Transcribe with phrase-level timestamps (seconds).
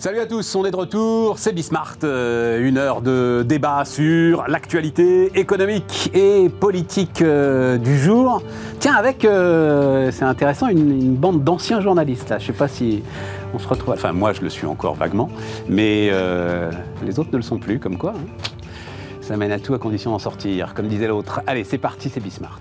[0.00, 4.48] Salut à tous, on est de retour, c'est Bismart, euh, une heure de débat sur
[4.48, 8.42] l'actualité économique et politique euh, du jour.
[8.78, 13.02] Tiens, avec, euh, c'est intéressant, une, bande d'anciens journalistes là, je sais pas si
[13.52, 15.28] on se retrouve, enfin moi je le suis encore vaguement,
[15.68, 16.10] mais
[17.04, 18.14] les autres ne le sont plus, comme quoi.
[18.16, 18.44] hein.
[19.20, 21.42] Ça mène à tout à condition d'en sortir, comme disait l'autre.
[21.46, 22.58] Allez, c'est parti, c'est Bismart.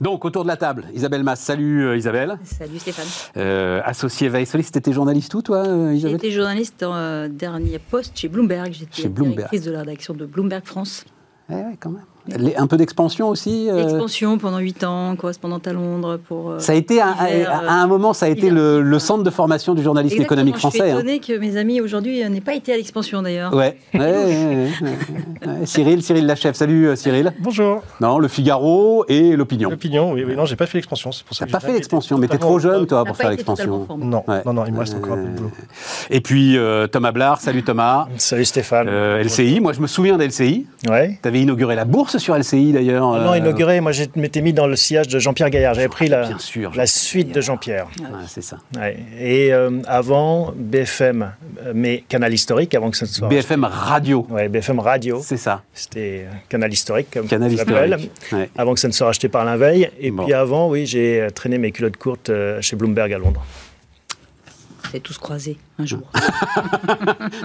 [0.00, 1.40] Donc, autour de la table, Isabelle Masse.
[1.40, 2.38] Salut euh, Isabelle.
[2.42, 3.04] Salut Stéphane.
[3.36, 7.78] Euh, associé Veille Solis, t'étais journaliste où toi, euh, Isabelle été journaliste en euh, dernier
[7.78, 8.72] poste chez Bloomberg.
[8.72, 9.36] J'étais Chez Bloomberg.
[9.36, 11.04] directrice de la rédaction de Bloomberg France.
[11.50, 12.04] Eh ouais, quand même.
[12.28, 16.50] Les- un peu d'expansion aussi euh, Expansion pendant 8 ans, correspondante à Londres pour.
[16.50, 19.22] euh, Ça a été, à, hiver, à- à un moment, ça a été le, centre
[19.24, 20.90] de formation du journalisme Exactement, économique Je suis français.
[20.92, 20.98] hein.
[20.98, 23.54] étonnée que mes amis aujourd'hui euh, n'aient pas été à l'expansion d'ailleurs.
[23.54, 23.76] Ouais.
[23.94, 24.88] Ouais, ouais, ouais, ouais.
[25.46, 25.66] Ouais.
[25.66, 26.54] Cyril, Cyril Lachef.
[26.56, 27.32] Salut euh, Cyril.
[27.40, 27.82] Bonjour.
[28.00, 29.70] Non, le Figaro et l'opinion.
[29.70, 31.12] L'opinion, oui, oui, non, j'ai pas fait l'expansion.
[31.12, 33.30] C'est pour ça T'as que pas fait l'expansion, mais t'es trop jeune, toi, pour faire
[33.30, 33.86] l'expansion.
[33.98, 34.42] Non, Ouais.
[34.44, 35.50] non, non, il me reste encore un peu de boulot.
[36.10, 37.40] Et puis euh, Thomas Blard.
[37.40, 38.06] Salut Thomas.
[38.18, 38.88] Salut Stéphane.
[38.88, 39.60] Euh, LCI.
[39.60, 40.66] Moi, je me souviens d'LCI.
[40.88, 41.18] Ouais.
[41.22, 43.12] T'avais inauguré la bourse sur LCI d'ailleurs.
[43.20, 45.74] Non, euh, inauguré, moi je m'étais mis dans le sillage de Jean-Pierre Gaillard.
[45.74, 46.72] J'avais pris la, Bien sûr.
[46.74, 47.86] la suite de Jean-Pierre.
[48.00, 48.58] Ouais, c'est ça.
[48.76, 48.96] Ouais.
[49.20, 51.32] Et euh, avant, BFM,
[51.64, 53.28] euh, mais Canal Historique, avant que ça ne soit.
[53.28, 54.26] BFM Radio.
[54.30, 55.20] Ouais, BFM Radio.
[55.22, 55.62] C'est ça.
[55.72, 58.10] C'était Canal Historique, comme Canal historique.
[58.32, 58.50] Ouais.
[58.56, 59.90] Avant que ça ne soit racheté par la veille.
[60.00, 60.24] Et Bon.
[60.24, 62.30] puis avant, oui, j'ai traîné mes culottes courtes
[62.60, 63.44] chez Bloomberg à Londres.
[64.90, 66.00] On s'est tous croisés un jour.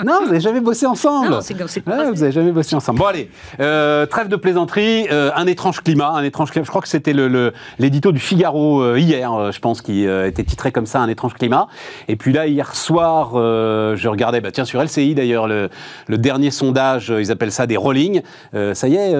[0.03, 1.29] Non, vous n'avez jamais bossé ensemble.
[1.29, 2.99] Non, c'est c'est Ouais, vous n'avez jamais bossé ensemble.
[2.99, 3.29] Bon, allez,
[3.59, 6.63] euh, trêve de plaisanterie, euh, un étrange climat, un étrange climat.
[6.65, 10.43] Je crois que c'était le- le- l'édito du Figaro euh, hier, je pense, qui était
[10.43, 11.67] titré comme ça, un étrange climat.
[12.07, 15.69] Et puis là, hier soir, je regardais, bah, tiens, sur LCI d'ailleurs, le,
[16.07, 18.21] le dernier sondage, ils appellent ça des rolling.
[18.53, 19.11] Euh, ça y est,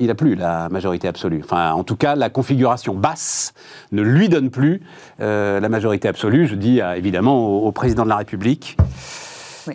[0.00, 1.40] il a plus la majorité absolue.
[1.44, 3.54] Enfin, en tout cas, la configuration basse
[3.92, 4.82] ne lui donne plus
[5.20, 6.46] la majorité absolue.
[6.46, 8.76] Je dis évidemment au, au président de la République.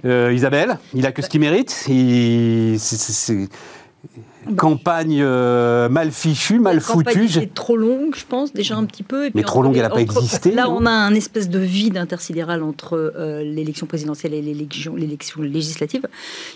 [0.06, 1.86] Euh, Isabelle, il a que ce qu'il mérite.
[1.88, 2.80] Il,
[4.56, 7.38] campagne euh, mal fichue, mal La campagne foutue.
[7.38, 9.25] était trop longue, je pense, déjà un petit peu.
[9.25, 11.59] Et Mais puis trop longue, elle a pas existé, Là, on a un espèce de
[11.59, 16.07] vide intersidéral entre euh, l'élection présidentielle et l'élection l'élection législative,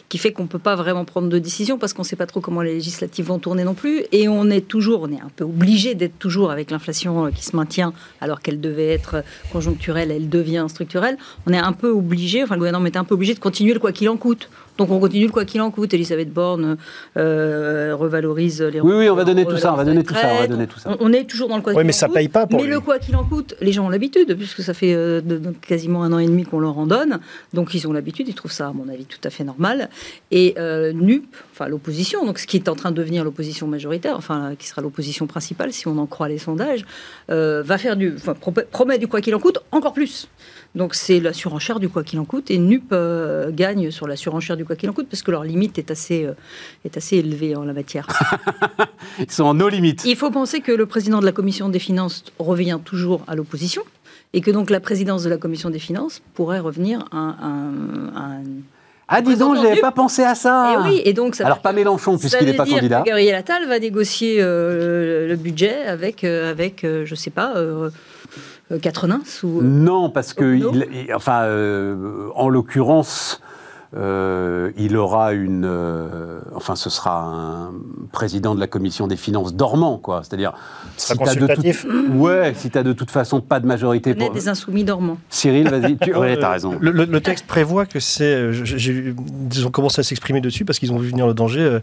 [0.10, 2.26] qui fait qu'on ne peut pas vraiment prendre de décision parce qu'on ne sait pas
[2.26, 4.04] trop comment les législatives vont tourner non plus.
[4.12, 7.44] Et on est toujours, on est un peu obligé d'être toujours avec l'inflation euh, qui
[7.44, 11.18] se maintient alors qu'elle devait être conjoncturelle, elle devient structurelle.
[11.48, 13.80] On est un peu obligé, enfin le gouvernement est un peu obligé de continuer le
[13.80, 14.50] quoi qu'il en coûte.
[14.78, 15.94] Donc on continue le quoi qu'il en coûte.
[15.94, 16.78] Elisabeth Borne
[17.18, 20.20] euh, revalorise les Oui, oui, on va donner tout ça, on va donner tout ça,
[20.20, 20.50] on va retraites.
[20.52, 20.90] donner tout ça.
[21.00, 22.16] On, on est toujours dans le quoi Oui, qu'il mais en ça coûte.
[22.16, 22.74] paye pas pour Mais lui.
[22.74, 25.52] le quoi qu'il en coûte, les gens ont l'habitude, puisque ça fait euh, de- de-
[25.52, 27.20] quasiment un an et demi qu'on leur en donne.
[27.54, 29.90] Donc ils ont l'habitude, ils trouvent ça, à mon avis, tout à fait normal.
[30.32, 34.16] Et euh, NUP, enfin l'opposition, donc ce qui est en train de devenir l'opposition majoritaire,
[34.18, 36.86] enfin qui sera l'opposition principale si on en croit les sondages,
[37.32, 40.28] euh, va faire du, enfin, pro- promet du quoi qu'il en coûte encore plus.
[40.76, 44.16] Donc c'est la surenchère du quoi qu'il en coûte et NUP euh, gagne sur la
[44.16, 46.34] surenchère du quoi qu'il en coûte parce que leur limite est assez, euh,
[46.84, 48.08] est assez élevée en la matière.
[49.20, 50.04] Ils sont en nos limites.
[50.06, 53.84] Il faut penser que le président de la commission des finances revient toujours à l'opposition
[54.34, 57.72] et que donc la présidence de la commission des finances pourrait revenir à un.
[59.08, 60.74] Ah, dis donc, j'avais pas pensé à ça.
[60.74, 63.02] Eh oui, et donc ça Alors, pas Mélenchon, puisqu'il n'est pas dire candidat.
[63.02, 67.54] Que Gabriel Attal va négocier euh, le budget avec, euh, avec euh, je sais pas,
[68.72, 69.62] euh, quatre nains sous.
[69.62, 73.42] Non, parce que, il- enfin, euh, en l'occurrence,
[73.96, 75.66] euh, il aura une.
[75.66, 77.74] euh, enfin, ce sera un
[78.12, 80.22] président de la commission des finances dormant, quoi.
[80.24, 80.54] C'est-à-dire.
[80.98, 82.12] sera t'as de.
[82.18, 84.14] Ouais, si de toute façon pas de majorité.
[84.18, 84.34] on est Pour...
[84.36, 85.18] des insoumis dormants.
[85.30, 85.98] Cyril, vas-y.
[85.98, 86.14] Tu...
[86.14, 86.78] Ouais, Euh, t'as raison.
[86.80, 88.50] Le, le- le texte prévoit que c'est.
[88.54, 91.80] Ils ont commencé à s'exprimer dessus parce qu'ils ont vu venir le danger euh,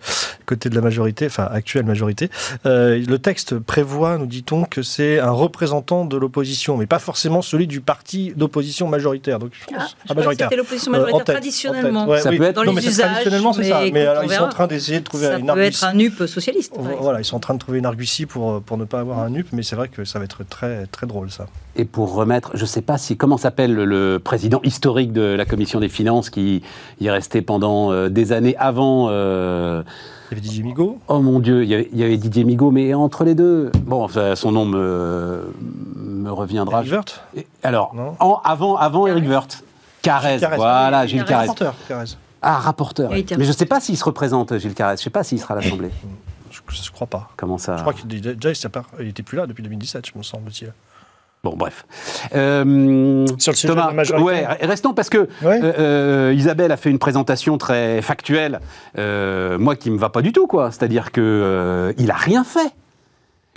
[0.46, 2.30] côté de la majorité, enfin actuelle majorité.
[2.66, 7.42] Euh, le texte prévoit, nous dit-on, que c'est un représentant de l'opposition, mais pas forcément
[7.42, 9.38] celui du parti d'opposition majoritaire.
[9.38, 10.46] Donc je Ah, pense je ah, majoritaire.
[10.48, 12.01] C'était l'opposition majoritaire traditionnellement.
[12.06, 12.38] Ouais, Ça oui.
[12.38, 13.80] peut être- Dans non, les mais c'est usages, traditionnellement, c'est ça.
[13.92, 15.68] mais alors, ils sont en train d'essayer de trouver Ça une peut argutie.
[15.68, 16.74] être un NUP socialiste.
[17.00, 19.30] Voilà, ils sont en train de trouver une argutie pour, pour ne pas avoir un
[19.30, 21.46] NUP, mais c'est vrai que ça va être très, très drôle, ça.
[21.76, 25.44] Et pour remettre, je ne sais pas si comment s'appelle le, président historique de la
[25.46, 26.62] commission des finances qui
[27.00, 29.06] y est resté pendant euh, des années avant.
[29.08, 29.82] euh,
[30.30, 30.98] Il y avait Didier Migaud.
[31.08, 33.70] Oh mon Dieu, il y avait, il y avait Didier Migaud, mais entre les deux,
[33.86, 35.50] bon, enfin, son nom me,
[36.04, 36.80] me reviendra.
[36.80, 38.16] Eric Woerth Et- Alors, Non.
[38.20, 39.62] en- avant, avant Eric Woerth.
[40.02, 40.56] Carrez, Carrez.
[40.56, 41.46] voilà, Gilles Carrez.
[41.46, 41.46] Carrez.
[41.48, 42.04] Rapporteur, Carrez.
[42.42, 43.10] Ah, rapporteur.
[43.10, 44.96] Mais je ne sais pas s'il se représente, Gilles Carrez.
[44.96, 45.90] Je ne sais pas s'il sera à l'Assemblée.
[46.50, 47.30] Je, je crois pas.
[47.36, 50.06] Comment ça Je crois qu'il déjà, il s'est pas- il était plus là depuis 2017,
[50.12, 50.72] je me semble-t-il.
[51.44, 51.84] Bon, bref.
[52.36, 54.24] Euh, Sur le sujet Thomas, de la majorité.
[54.24, 55.60] ouais, restons parce que Ouais.
[55.62, 55.72] euh,
[56.28, 58.60] euh, Isabelle a fait une présentation très factuelle.
[58.96, 60.70] Euh, moi, qui me va pas du tout, quoi.
[60.70, 62.72] C'est-à-dire que euh, il a rien fait.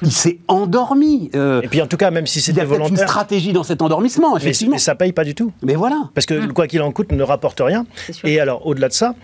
[0.01, 1.29] Il s'est endormi.
[1.35, 3.07] euh, Et puis en tout cas, même si il y c'était a peut-être une volontaire,
[3.07, 4.73] stratégie dans cet endormissement, mais, effectivement.
[4.73, 5.53] mais ça paye pas du tout.
[5.61, 6.09] Mais voilà.
[6.13, 7.85] Parce que quoi qu'il en coûte ne rapporte rien.
[8.25, 9.15] Et alors, au-delà de ça,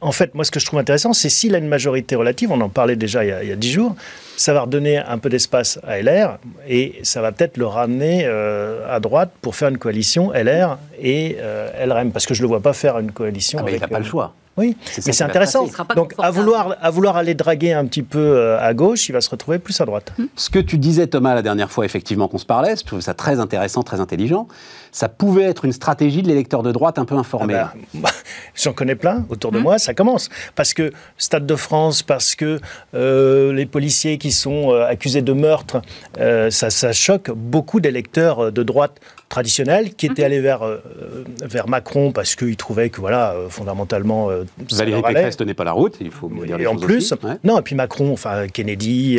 [0.00, 2.60] en fait, moi, ce que je trouve intéressant, c'est s'il a une majorité relative, on
[2.60, 3.96] en parlait déjà il y a, 10 jours,
[4.36, 6.38] ça va redonner un peu d'espace à LR
[6.68, 11.36] et ça va peut-être le ramener euh, à droite pour faire une coalition LR et
[11.40, 12.12] euh, LRM.
[12.12, 13.58] Parce que je ne le vois pas faire une coalition.
[13.60, 14.34] Ah, mais il avec, n'a pas le euh, choix.
[14.56, 15.66] Oui, mais c'est intéressant.
[15.66, 19.12] Il Donc, à vouloir, à vouloir aller draguer un petit peu euh, à gauche, il
[19.12, 20.12] va se retrouver plus à droite.
[20.36, 23.14] Ce que tu disais, Thomas, la dernière fois, effectivement, qu'on se parlait, je trouve ça
[23.14, 24.46] très intéressant, très intelligent.
[24.92, 27.54] Ça pouvait être une stratégie de l'électeur de droite un peu informé.
[27.54, 28.10] Ah bah,
[28.54, 30.28] J'en connais plein autour de moi, ça commence.
[30.54, 32.60] Parce que Stade de France, parce que
[32.94, 35.82] euh, les policiers qui sont euh, accusés de meurtre,
[36.18, 38.98] euh, ça, choque beaucoup d'électeurs euh, de droite
[39.34, 40.80] traditionnels qui étaient allés vers, euh,
[41.42, 45.02] vers Macron parce qu'ils trouvaient que, voilà, euh, fondamentalement, euh, Valérie.
[45.02, 47.26] Pécresse tenait pas la route, il faut dire les Et en choses plus, aussi.
[47.26, 47.38] Ouais.
[47.42, 49.18] non, et puis Macron, enfin Kennedy,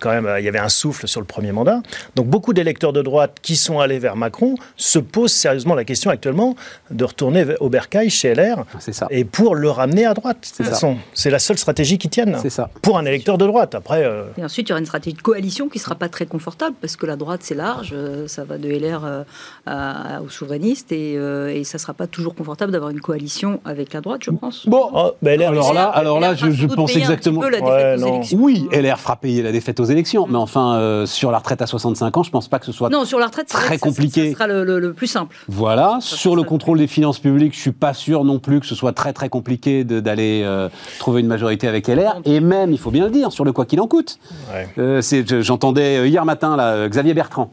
[0.00, 1.80] quand même, il y avait un souffle sur le premier mandat.
[2.14, 6.10] Donc beaucoup d'électeurs de droite qui sont allés vers Macron se posent sérieusement la question
[6.10, 6.54] actuellement
[6.90, 9.06] de retourner au bercail chez LR C'est ça.
[9.10, 10.38] et pour le ramener à droite.
[10.42, 10.72] De toute ça.
[10.72, 12.36] façon, c'est la seule stratégie qui tienne.
[12.42, 12.68] C'est ça.
[12.82, 13.74] Pour un électeur de droite.
[13.74, 16.08] Après, euh, Et ensuite, il y aura une stratégie de coalition qui ne sera pas
[16.10, 17.94] très confortable parce que la droite, c'est large.
[18.26, 19.22] Ça va de LR euh,
[19.66, 23.60] à- aux souverainistes et, euh, et ça ne sera pas toujours confortable d'avoir une coalition
[23.64, 24.66] avec la droite, je pense.
[24.66, 27.72] Bon, oh, LR, Alors là- alors là, je- je pense exactement- petit peu la Ouais,
[27.96, 28.14] défaite aux non.
[28.16, 28.38] élections.
[28.40, 31.66] oui, LR fera payer la défaite aux élections, mais enfin, euh, sur la retraite à
[31.66, 34.28] 65 ans, je pense pas que ce soit Non, sur la retraite, Très compliqué.
[34.30, 35.36] Ça, sera le, le- le plus simple.
[35.48, 36.48] Voilà, Ça, sur le ça.
[36.48, 39.28] contrôle des finances publiques, je suis pas sûr non plus que ce soit très très
[39.28, 40.68] compliqué d'aller euh,
[40.98, 42.20] trouver une majorité avec LR.
[42.24, 44.18] Et même, il faut bien le dire, sur le quoi qu'il en coûte.
[44.52, 44.68] Ouais.
[44.78, 45.02] Euh,
[45.40, 47.52] J'entendais hier matin là, Xavier Bertrand.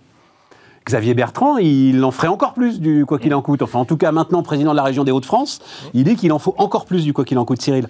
[0.85, 3.63] Xavier Bertrand, il en ferait encore plus du quoi qu'il en coûte.
[3.63, 5.59] Enfin, en tout cas, maintenant président de la région des Hauts-de-France,
[5.93, 7.87] il dit qu'il en faut encore plus du quoi qu'il en coûte, Cyril.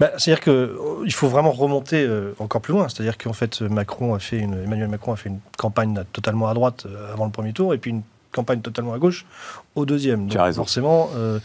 [0.00, 2.88] Bah, C'est-à-dire qu'il faut vraiment remonter euh, encore plus loin.
[2.88, 6.54] C'est-à-dire qu'en fait, Macron a fait une, Emmanuel Macron a fait une campagne totalement à
[6.54, 8.02] droite euh, avant le premier tour et puis une
[8.32, 9.26] campagne totalement à gauche
[9.74, 10.28] au deuxième.
[10.28, 10.62] Tu Donc, as raison.
[10.62, 11.38] Forcément, euh,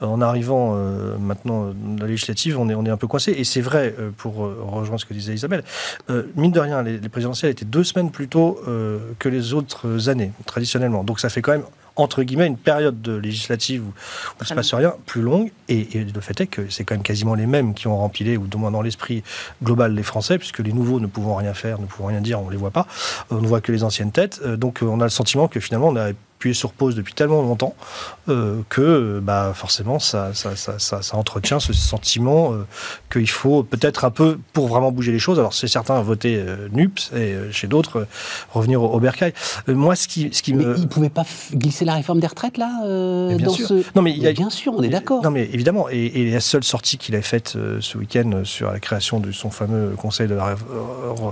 [0.00, 3.32] en arrivant euh, maintenant dans la législative, on est, on est un peu coincé.
[3.32, 5.64] Et c'est vrai, euh, pour rejoindre ce que disait Isabelle,
[6.10, 9.54] euh, mine de rien, les, les présidentielles étaient deux semaines plus tôt euh, que les
[9.54, 11.04] autres années, traditionnellement.
[11.04, 11.64] Donc ça fait quand même
[11.96, 13.92] entre guillemets une période de législative où,
[14.38, 16.94] il ne se passe rien plus longue et, et le fait est que c'est quand
[16.94, 19.24] même quasiment les mêmes qui ont rempilé ou du moins dans l'esprit
[19.64, 22.50] global les Français puisque les nouveaux ne pouvant rien faire ne pouvant rien dire on
[22.50, 22.86] les voit pas
[23.30, 25.96] on ne voit que les anciennes têtes donc on a le sentiment que finalement on
[25.96, 27.74] a appuyé sur pause depuis tellement longtemps
[28.28, 32.64] euh, que euh, bah, forcément ça, ça, ça, ça, entretient ce sentiment euh,
[33.10, 36.68] qu'il faut peut-être un peu pour vraiment bouger les choses alors c'est certains voter euh,
[36.72, 38.06] NUPS et chez d'autres
[38.52, 39.32] revenir au, au bercail
[39.66, 42.28] moi ce qui, ce qui Mais me il pouvait pas f- glisser la réforme des
[42.28, 42.70] retraites là
[43.34, 43.66] bien dans sûr.
[43.66, 45.22] ce- Non, mais il a- bien sûr, on est d'accord.
[45.24, 45.88] Non, mais évidemment.
[45.90, 49.50] Et, et la seule sortie qu'il a faite ce week-end sur la création de son
[49.50, 50.54] fameux conseil de la ré-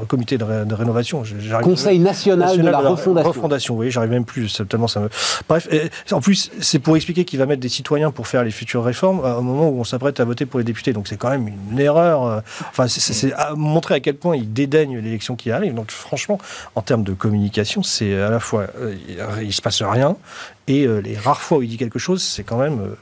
[0.08, 1.22] comité de, ré- de rénovation.
[1.62, 3.30] Conseil national, de la refondation.
[3.30, 4.88] refondation, oui, j'arrive même plus, c'est tellement
[5.48, 8.50] Bref, et, en plus, c'est pour expliquer qu'il va mettre des citoyens pour faire les
[8.50, 10.92] futures réformes à un moment où on s'apprête à voter pour les députés.
[10.92, 12.24] Donc c'est quand même une erreur.
[12.24, 12.40] euh,
[12.70, 15.74] Enfin, c'est- montrer à quel point il dédaigne l'élection qui arrive.
[15.74, 16.38] Donc franchement,
[16.74, 20.16] en termes de communication, c'est à la fois euh, il, il se passe rien
[20.68, 22.96] et euh, les rares fois où il dit quelque chose, c'est quand même.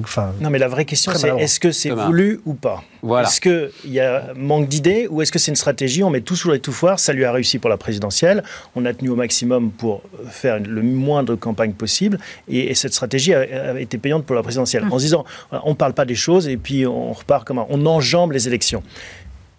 [0.00, 2.82] Enfin, Non, mais la vraie question, c'est est-ce que c'est voulu ou pas?
[3.00, 3.28] Voilà.
[3.28, 6.02] Est-ce qu'il y a manque d'idées ou est-ce que c'est une stratégie?
[6.02, 6.98] On met tout sous les tout foire.
[6.98, 8.42] Ça lui a réussi pour la présidentielle.
[8.74, 12.18] On a tenu au maximum pour faire le moindre campagne possible.
[12.48, 13.40] Et, et cette stratégie a,
[13.74, 14.84] a été payante pour la présidentielle.
[14.90, 17.66] En se disant, on ne parle pas des choses et puis on repart comme un-
[17.70, 18.82] On enjambe les élections.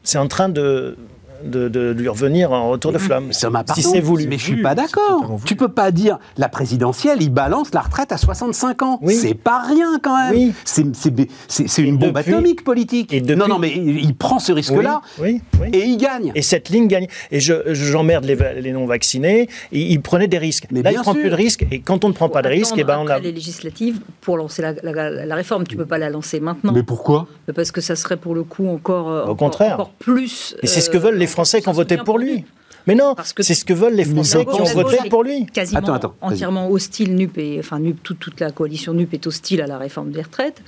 [0.03, 0.97] C'est en train de,
[1.45, 3.31] de, de lui revenir en retour de flamme.
[3.33, 4.27] Ça m'a si c'est voulu.
[4.27, 5.39] Mais je suis pas d'accord.
[5.45, 8.99] Tu peux pas dire la présidentielle, il balance la retraite à 65 ans.
[9.01, 9.13] Oui.
[9.15, 10.33] C'est pas rien quand même.
[10.35, 10.53] Oui.
[10.65, 11.13] C'est- C'est
[11.47, 13.13] c'est- c'est Et une bombe depuis- atomique politique.
[13.13, 15.69] et depuis- Non, non, mais il, il prend ce risque-là Oui, oui, oui.
[15.73, 16.31] et il gagne.
[16.35, 17.07] Et cette ligne gagne.
[17.31, 19.49] Et je, j'emmerde les, les non-vaccinés.
[19.71, 20.67] Et ils prenaient des risques.
[20.71, 21.21] Mais Là, ils prennent sûr.
[21.21, 21.65] plus de risques.
[21.71, 23.19] Et quand on ne prend pas de risques, eh ben, on a.
[23.19, 25.65] les législatives pour lancer la, la- la réforme.
[25.67, 26.71] Tu peux pas la lancer maintenant.
[26.73, 27.27] Mais pourquoi?
[27.55, 29.73] Parce que ça serait pour le coup encore, euh, Au encore- contraire.
[29.73, 30.55] encore plus.
[30.61, 32.45] Et c'est ce euh, que veulent les Français qui ont voté pour lui.
[32.85, 35.45] Mais non, c'est ce que veulent les Français la qui ont la voté pour lui.
[35.45, 39.25] quasiment Attends, attends, entièrement hostile NUP et enfin NUP toute, toute la coalition NUP est
[39.25, 40.61] hostile à la réforme des retraites.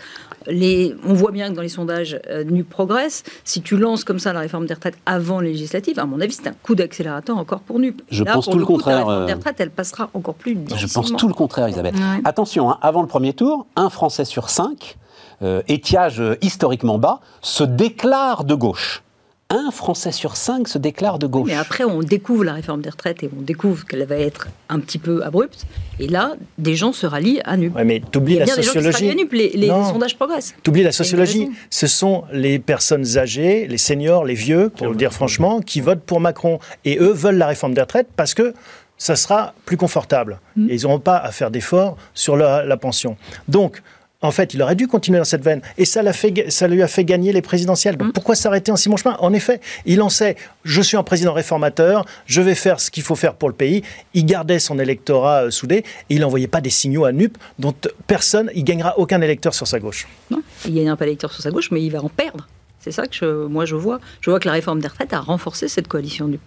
[0.47, 3.23] Les, on voit bien que dans les sondages euh, NUP progresse.
[3.43, 6.33] Si tu lances comme ça la réforme des retraites avant les législatives, à mon avis,
[6.33, 8.01] c'est un coup d'accélérateur encore pour NUP.
[8.09, 10.35] Je Là, pense pour tout le coup, contraire, réforme euh, des retraites, elle passera encore
[10.35, 11.17] plus Je pense difficilement.
[11.17, 11.95] tout le contraire, Isabelle.
[11.95, 12.21] Ouais.
[12.23, 14.97] Attention, hein, avant le premier tour, un Français sur cinq,
[15.41, 19.03] euh, étiage euh, historiquement bas, se déclare de gauche.
[19.49, 21.47] Un Français sur cinq se déclare de gauche.
[21.47, 24.79] Mais après, on découvre la réforme des retraites et on découvre qu'elle va être un
[24.79, 25.65] petit peu abrupte.
[25.99, 27.75] Et là, des gens se rallient à NUP.
[27.75, 29.19] Ouais, mais t'oublies la bien des gens qui se rallient sociologie.
[29.19, 29.31] à NUP.
[29.55, 30.55] Les, sondages progressent.
[30.63, 31.51] T'oublies la sociologie.
[31.69, 36.03] Ce sont les personnes âgées, les seniors, les vieux, pour le dire franchement, qui votent
[36.03, 36.59] pour Macron.
[36.83, 38.53] Et eux veulent la réforme des retraites parce que
[38.97, 40.39] ça sera plus confortable.
[40.55, 40.69] Mm.
[40.69, 43.15] Et ils n'auront pas à faire d'efforts sur la, la pension.
[43.47, 43.81] Donc,
[44.21, 45.61] en fait, il aurait dû continuer dans cette veine.
[45.77, 47.97] Et ça, l'a fait, ga- ça lui a fait gagner les présidentielles.
[47.97, 49.15] Donc pourquoi s'arrêter en si bon chemin?
[49.19, 53.03] En effet, il en sait, je suis un président réformateur, je vais faire ce qu'il
[53.03, 53.83] faut faire pour le pays.
[54.13, 55.83] Il gardait son électorat euh, soudé et
[56.15, 57.73] il n'envoyait pas des signaux à NUP dont
[58.07, 60.07] personne, il gagnera aucun électeur sur sa gauche.
[60.31, 62.47] Non, il y a un pas électeur sur sa gauche, mais il va en perdre.
[62.79, 63.99] C'est ça que je- moi je vois.
[64.21, 66.41] Je vois que la réforme des retraites a renforcé cette coalition NUP.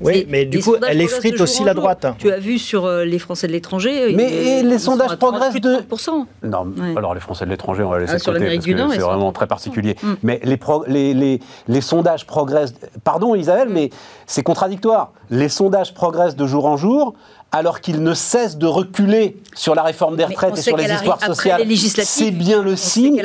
[0.00, 1.82] Oui, mais du coup, elle effrite aussi la jour.
[1.82, 2.06] droite.
[2.18, 4.14] Tu as vu sur euh, les Français de l'étranger.
[4.16, 6.26] Mais ils- et les sondages à 30, progressent de- 30%.
[6.42, 6.94] Non, Ouais.
[6.96, 8.78] alors les Français de l'étranger, on va laisser Ah, de sur côté parce du que
[8.78, 9.96] Nord, c'est vraiment très particulier.
[10.02, 10.12] Mm.
[10.22, 12.74] Mais les, pro- les, les, les sondages progressent.
[13.04, 13.90] Pardon Isabelle, mais
[14.26, 15.12] c'est contradictoire.
[15.30, 17.14] Les sondages progressent de jour en jour
[17.52, 20.76] alors qu'ils ne cessent de reculer sur la réforme des Mais retraites on et sur
[20.78, 21.62] les histoires sociales.
[22.04, 23.22] C'est bien le On signe.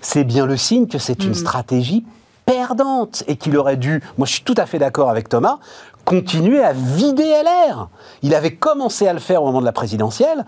[0.00, 1.34] C'est bien le signe que c'est une Mm.
[1.34, 2.04] stratégie
[2.46, 5.58] perdante et qu'il aurait dû, moi je suis tout à fait d'accord avec Thomas,
[6.04, 7.88] continuer à vider LR.
[8.22, 10.44] Il avait commencé à le faire au moment de la présidentielle,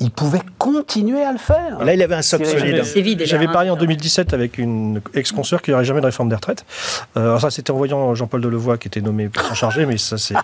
[0.00, 1.84] il pouvait continuer à le faire.
[1.84, 3.22] Là, il avait un socle solide.
[3.24, 3.78] J'avais LR, parié en hein.
[3.78, 6.64] 2017 avec une ex-consoeur qu'il n'y aurait jamais de réforme des retraites.
[7.16, 9.98] Euh, alors ça, c'était en voyant Jean-Paul Delevoye qui était nommé pour s'en charger, mais
[9.98, 10.34] ça c'est.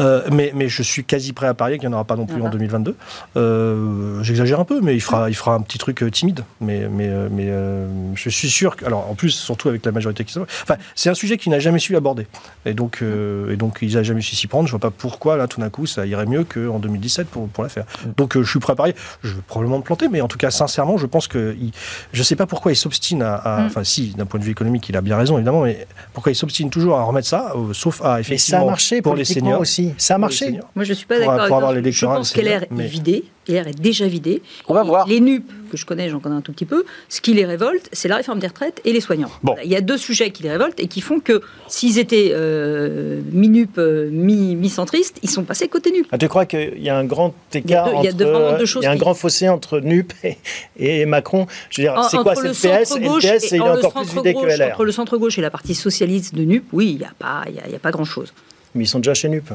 [0.00, 2.26] Euh, mais, mais je suis quasi prêt à parier qu'il n'y en aura pas non
[2.26, 2.52] plus en Voilà.
[2.52, 2.96] 2022.
[3.36, 6.44] Euh, J'exagère un peu, mais il fera, il fera un petit truc timide.
[6.60, 8.84] Mais, mais, mais euh, je suis sûr que.
[8.86, 11.58] Alors en plus, surtout avec la majorité qui s'en Enfin, c'est un sujet qu'il n'a
[11.58, 12.26] jamais su aborder.
[12.66, 14.66] Et donc, euh, et donc il n'a jamais su s'y prendre.
[14.66, 17.62] Je vois pas pourquoi là, tout d'un coup, ça irait mieux qu'en 2017 pour, pour
[17.62, 17.84] la faire.
[18.16, 18.94] Donc euh, je suis prêt à parier.
[19.22, 21.56] Je vais probablement me planter, mais en tout cas, sincèrement, je pense que.
[21.60, 21.72] il-
[22.12, 23.60] je sais pas pourquoi il s'obstine à.
[23.62, 23.66] Mm.
[23.66, 26.34] Enfin, si, d'un point de vue économique, il a bien raison, évidemment, mais pourquoi il
[26.36, 28.62] s'obstine toujours à remettre ça, euh, sauf à Et ça effectivement.
[28.62, 29.60] a marché pour les seniors.
[29.60, 29.92] aussi.
[29.98, 30.58] Ça a marché.
[30.74, 31.74] Moi, je suis pas d'accord pour avec avoir.
[31.92, 32.30] Je pense
[32.70, 34.42] mais- est LR est déjà vidé.
[34.68, 35.06] On va Et voir.
[35.08, 37.88] Les NUP, que je connais, j'en connais un tout petit peu, ce qui les révolte,
[37.92, 39.30] c'est la réforme des retraites et les soignants.
[39.42, 39.54] Bon.
[39.64, 43.20] Il y a deux sujets qui les révoltent et qui font que s'ils étaient euh,
[43.32, 46.06] mi-NUP, euh, mi- mi-centristes, ils sont passés côté NUP.
[46.12, 48.32] Ah, tu crois qu'il y a un grand écart Il y a deux- il y
[48.32, 50.36] a entre, deux- choses il y a un qui- grand fossé entre NUP et,
[50.76, 51.46] et Macron?
[51.70, 54.02] Je veux dire, c'est quoi le PS et le PS, il est entre le encore
[54.04, 54.72] plus vidé que LR.
[54.72, 57.44] Entre le centre gauche et la partie socialiste de NUP, oui, il n'y a pas,
[57.48, 58.32] il y a, il y a pas grand-chose.
[58.74, 59.50] Mais ils sont déjà chez NUP.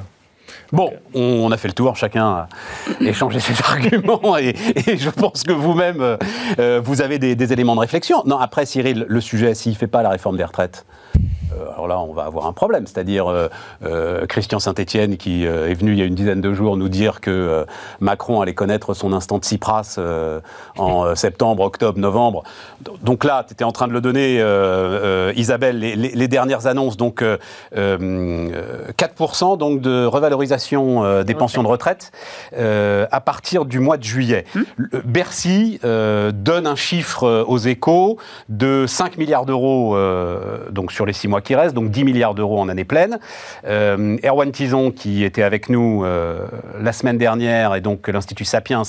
[0.71, 2.47] Bon, on a fait le tour, chacun a
[3.01, 4.55] échangé ses arguments et,
[4.87, 6.17] et je pense que vous-même, euh,
[6.59, 8.23] euh, vous avez des, des éléments de réflexion.
[8.25, 10.85] Non, après Cyril, le sujet, s'il ne fait pas la réforme des retraites,
[11.17, 12.85] euh, alors là, on va avoir un problème.
[12.87, 13.47] C'est-à-dire euh,
[13.85, 16.89] euh, Christian Saint-Etienne qui euh, est venu il y a une dizaine de jours nous
[16.89, 17.65] dire que euh,
[17.99, 20.39] Macron allait connaître son instant de Tsipras euh,
[20.77, 22.43] en euh, septembre, octobre, novembre.
[23.01, 24.45] Donc là, tu étais en train de le donner, euh,
[25.29, 26.97] euh, Isabelle, les, les- les dernières annonces.
[26.97, 27.37] Donc euh,
[27.75, 28.49] euh,
[28.97, 32.11] 4% donc de revalorisation euh, des pensions de retraite
[32.57, 34.45] euh, à partir du mois de juillet.
[34.75, 38.17] Le- Bercy euh, donne un chiffre euh, aux échos
[38.49, 42.35] de 5 milliards d'euros euh, donc sur les 6 mois qui restent, donc 10 milliards
[42.35, 43.19] d'euros en année pleine.
[43.65, 46.45] Euh, Erwan Tison, qui était avec nous euh,
[46.77, 48.83] la semaine dernière, et donc l'Institut Sapiens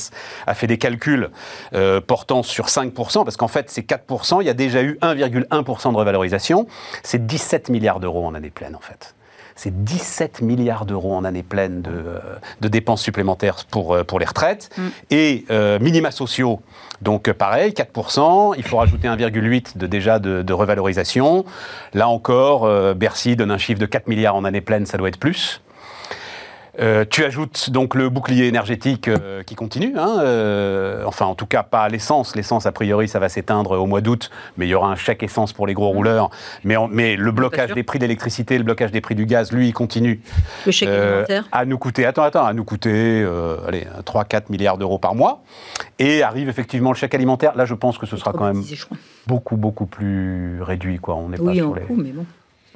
[0.47, 1.31] a fait des calculs
[1.75, 5.93] euh, portant sur 5%, parce qu'en fait c'est 4%, il y a déjà eu 1,1%
[5.93, 6.67] de revalorisation,
[7.05, 9.15] c'est 17 milliards d'euros en année pleine en fait.
[9.59, 12.19] C'est 17 milliards d'euros en année pleine de, euh,
[12.61, 14.71] de dépenses supplémentaires pour, euh, pour les retraites.
[15.11, 16.61] Et euh, minima sociaux,
[17.03, 18.55] donc pareil, 4%.
[18.57, 21.45] Il faut rajouter 1,8 de déjà de, de revalorisation.
[21.93, 25.09] Là encore, euh, Bercy donne un chiffre de 4 milliards en année pleine, ça doit
[25.09, 25.61] être plus.
[26.80, 31.47] Euh, tu ajoutes donc le bouclier énergétique euh, qui continue, hein, euh, enfin en tout
[31.47, 32.37] cas pas à l'essence.
[32.37, 35.23] L'essence a priori ça va s'éteindre au mois d'août, mais il y aura un chèque
[35.23, 36.30] essence pour les gros rouleurs.
[36.64, 39.73] Mais, le blocage des prix de l'électricité, le blocage des prix du gaz, lui il
[39.73, 40.20] continue
[40.66, 41.49] Le chèque alimentaire.
[41.52, 45.42] à nous coûter, attends, attends, à nous coûter, euh, allez, 3-4 milliards d'euros par mois.
[45.99, 47.56] Et arrive effectivement le chèque alimentaire.
[47.56, 48.62] Là, je pense que ce sera quand même
[49.26, 51.16] beaucoup, beaucoup plus réduit, quoi.
[51.16, 51.82] On n'est pas en sur les...
[51.82, 52.25] coût, mais bon.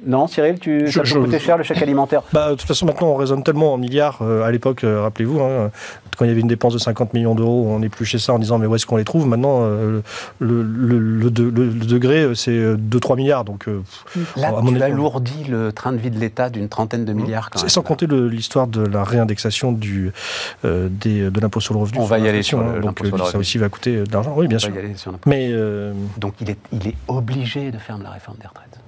[0.05, 2.23] Non, Cyril, tu, Je- ça je- peut coûter cher le chèque alimentaire.
[2.33, 4.19] Bah, de toute façon, maintenant, on raisonne tellement en milliards.
[4.21, 5.71] Euh, à l'époque, euh, rappelez-vous, hein,
[6.17, 8.57] quand il y avait une dépense de 50 millions d'euros, on épluchait ça en disant
[8.57, 10.01] mais où est-ce qu'on les trouve Maintenant, euh,
[10.39, 13.45] le, le- le de- le- le degré, c'est 2-3 milliards.
[13.45, 13.81] Donc, euh,
[14.35, 17.13] Là, à mon tu avis, alourdis le train de vie de l'État d'une trentaine de
[17.13, 17.49] milliards.
[17.49, 17.69] Quand même.
[17.69, 20.11] sans compter l'histoire de la réindexation du,
[20.65, 21.99] euh, des- de l'impôt sur le revenu.
[21.99, 23.39] On va y aller sur le- hein, donc l'impôt sur le ça revenu.
[23.41, 24.33] aussi va coûter de l'argent.
[24.35, 24.69] Oui, bien On sûr.
[24.71, 28.03] va y aller sur Mais euh, Donc il est, il est obligé de faire de
[28.03, 28.79] la réforme des retraites.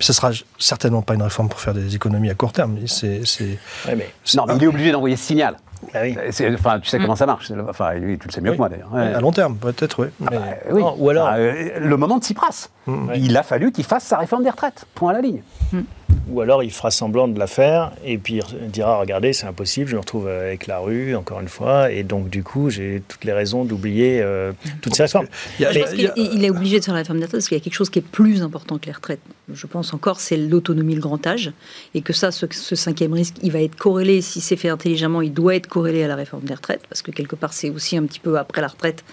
[0.00, 2.76] Ce sera certainement pas une réforme pour faire des économies à court terme.
[2.80, 5.56] mais C'est, c'est- Ouais, mais, Non, mais il est obligé d'envoyer ce signal.
[5.94, 6.16] ah oui.
[6.30, 7.50] C'est- Enfin, tu sais comment ça marche.
[7.68, 8.56] Enfin, lui, tu le sais mieux Oui.
[8.56, 8.92] que moi d'ailleurs.
[8.92, 9.14] Ouais.
[9.14, 10.08] à long terme, peut-être, oui.
[10.20, 10.38] Mais-
[10.70, 10.80] oui.
[10.80, 12.68] Non, ou alors- Ah, euh, le moment de Tsipras.
[12.86, 13.10] Mm.
[13.16, 14.86] Il a fallu qu'il fasse sa réforme des retraites.
[14.94, 15.42] Point à la ligne.
[16.28, 19.88] Ou alors il fera semblant de la faire et puis il dira regardez c'est impossible,
[19.90, 23.24] je me retrouve avec la rue encore une fois et donc du coup j'ai toutes
[23.24, 24.52] les raisons d'oublier euh,
[24.82, 25.26] toutes ces réformes.
[25.58, 27.74] Il, il, est obligé de faire la réforme des retraites parce qu'il y a quelque
[27.74, 29.20] chose qui est plus important que les retraites.
[29.52, 31.52] Je pense encore c'est l'autonomie, le grand âge
[31.94, 35.32] et que ça, ce, cinquième risque, il va être corrélé si c'est fait intelligemment, il
[35.32, 38.04] doit être corrélé à la réforme des retraites parce que quelque part c'est aussi un
[38.04, 39.04] petit peu après la retraite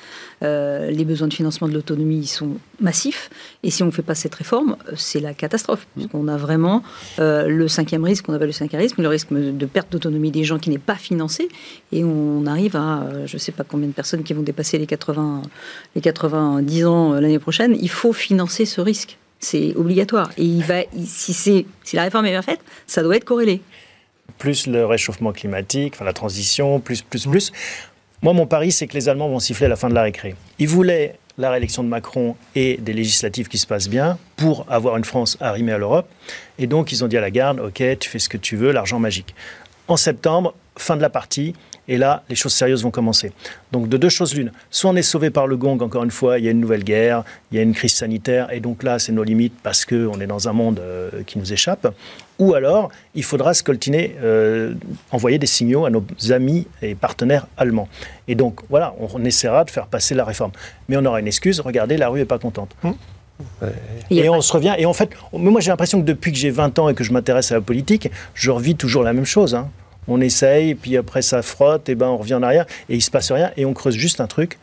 [0.44, 3.30] euh, les besoins de financement de l'autonomie sont massifs.
[3.64, 5.88] Et si on ne fait pas cette réforme, euh, c'est la catastrophe.
[5.96, 6.00] Mmh.
[6.00, 6.84] Puisqu'on a vraiment
[7.20, 10.44] euh, le cinquième risque, on appelle le cinquième risque, le risque de perte d'autonomie des
[10.44, 11.50] gens qui n'est pas financé.
[11.92, 14.88] Et on arrive à, je ne sais pas combien de personnes qui vont dépasser les
[14.88, 15.42] 80,
[15.96, 17.76] les 90 ans l'année prochaine.
[17.80, 19.18] Il faut financer ce risque.
[19.40, 20.32] C'est obligatoire.
[20.38, 23.62] Et il va, si, si la réforme est bien faite, ça doit être corrélé
[24.38, 27.52] plus le réchauffement climatique, enfin la transition, plus, plus, plus.
[28.22, 30.36] Moi, mon pari, c'est que les Allemands vont siffler à la fin de la récré.
[30.60, 34.98] Ils voulaient la réélection de Macron et des législatives qui se passent bien pour avoir
[34.98, 36.10] une France arrimée à l'Europe.
[36.58, 38.72] Et donc, ils ont dit à la garde, OK, tu fais ce que tu veux,
[38.72, 39.36] l'argent magique.
[39.88, 41.54] En septembre, fin de la partie,
[41.88, 43.32] et là, les choses sérieuses vont commencer.
[43.72, 44.52] Donc, de deux choses l'une.
[44.70, 46.84] Soit on est sauvé par le gong, encore une fois, il y a une nouvelle
[46.84, 50.20] guerre, il y a une crise sanitaire, et donc là, c'est nos limites parce qu'on
[50.20, 51.88] est dans un monde euh, qui nous échappe.
[52.40, 54.74] Ou alors, il faudra scoltiner, euh,
[55.12, 57.88] envoyer des signaux à nos amis et partenaires allemands.
[58.28, 60.52] Et donc, voilà, on, essaiera de faire passer la réforme.
[60.90, 62.76] Mais on aura une excuse, regardez, la rue n'est pas contente.
[62.84, 62.96] Hum.
[64.10, 64.74] Et on se revient.
[64.80, 67.14] Et en fait, moi j'ai l'impression que depuis que j'ai 20 ans et que je
[67.14, 69.54] m'intéresse à la politique, je revis toujours la même chose.
[69.54, 69.70] Hein
[70.08, 73.12] on essaye, puis après ça frotte, et ben on revient en arrière, et il se
[73.12, 74.58] passe rien, et on creuse juste un truc,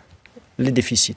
[0.58, 1.16] les déficits.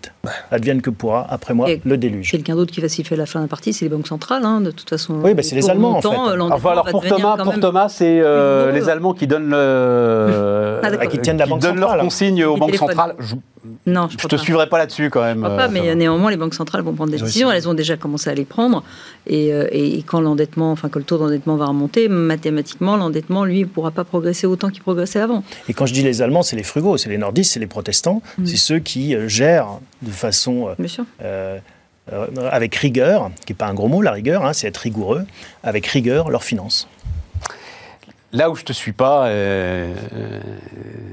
[0.52, 2.32] Advienne que pourra, après moi, le déluge.
[2.32, 4.44] Quelqu'un d'autre qui va s'y faire la fin de la partie, c'est les banques centrales,
[4.44, 5.16] hein, de toute façon.
[5.24, 6.08] Oui, bah, c'est les Allemands, en fait.
[6.08, 10.80] Enfin, alors pour Thomas, pour Thomas, c'est euh, les Allemands qui donnent, le...
[10.84, 13.16] Ah, qui tiennent la banque donnent leurs consignes aux banques centrales.
[13.86, 15.42] Non, je, ne te suivrai pas là-dessus quand même.
[15.42, 17.52] pas, mais néanmoins, les banques centrales vont prendre des décisions.
[17.52, 18.84] Elles ont déjà commencé à les prendre.
[19.26, 23.62] Et, euh, et quand l'endettement, enfin que le taux d'endettement va remonter, mathématiquement, l'endettement, lui,
[23.62, 25.44] ne pourra pas progresser autant qu'il progressait avant.
[25.70, 28.22] Et quand je dis les Allemands, c'est les frugaux, c'est les nordistes, c'est les protestants,
[28.38, 28.46] mm.
[28.46, 30.70] c'est ceux qui euh, gèrent de façon
[31.22, 31.60] euh,
[32.52, 35.26] avec rigueur, qui n'est pas un gros mot, la rigueur, hein, c'est être rigoureux,
[35.64, 36.88] avec rigueur leurs finances.
[38.34, 39.30] Là où je te suis pas,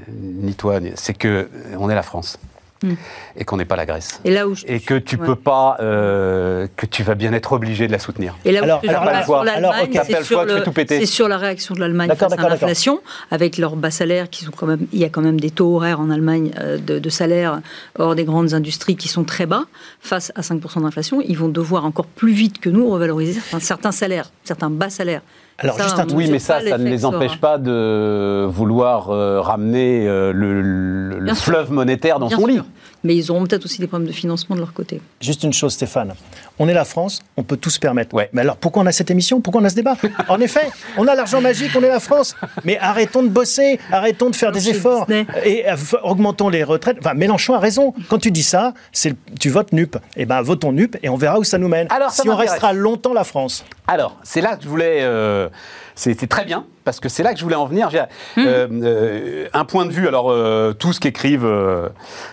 [0.09, 2.37] ni toi, c'est que on est la France.
[2.83, 2.95] Hmm.
[3.37, 4.19] et qu'on n'est pas la Grèce.
[4.25, 7.87] Et, là où et que tu peux pas, euh, que tu vas bien être obligé
[7.87, 8.35] de la soutenir.
[8.43, 12.33] Et là où alors, je alors, sur l'Allemagne, c'est sur, la réaction de l'Allemagne face
[12.33, 12.99] à l'inflation,
[13.31, 15.73] avec leurs bas salaires qui sont quand même, il y a quand même des taux
[15.73, 17.61] horaires en Allemagne euh, de, de salaires
[17.97, 19.63] hors des grandes industries qui sont très bas
[20.01, 21.21] face à 5% d'inflation.
[21.25, 25.21] Ils vont devoir encore plus vite que nous revaloriser certains salaires, certains bas salaires
[25.57, 30.07] alors, juste un Oui, mais ça, ça ne les empêche pas de vouloir euh, ramener
[30.07, 32.61] euh, le, fleuve monétaire dans son lit.
[33.05, 34.99] Mais ils auront peut-être aussi des problèmes de financement de leur côté.
[35.21, 36.15] Juste une chose, Stéphane.
[36.57, 38.15] On est la France, on peut tout se permettre.
[38.15, 38.29] Ouais.
[38.33, 39.41] Mais alors, pourquoi on a cette émission?
[39.41, 39.95] Pourquoi on a ce débat?
[40.27, 42.35] En effet, on a l'argent magique, on est la France.
[42.63, 45.05] Mais arrêtons de bosser, arrêtons de faire des efforts.
[45.45, 46.97] Et euh, augmentons les retraites.
[46.99, 47.93] Enfin, Mélenchon a raison.
[48.09, 49.97] Quand tu dis ça, c'est tu votes NUP.
[50.17, 51.85] Eh bien, votons NUP et on verra où ça nous mène.
[51.91, 53.63] Alors, si on restera longtemps la France.
[53.85, 55.01] Alors, c'est là que je voulais.
[55.01, 55.47] Euh,
[55.95, 57.89] c'était très bien, parce que c'est là que je voulais en venir.
[58.35, 58.43] Hmm.
[58.45, 60.33] Euh, euh, un point de vue, alors
[60.75, 61.49] tout ce qu'écrivent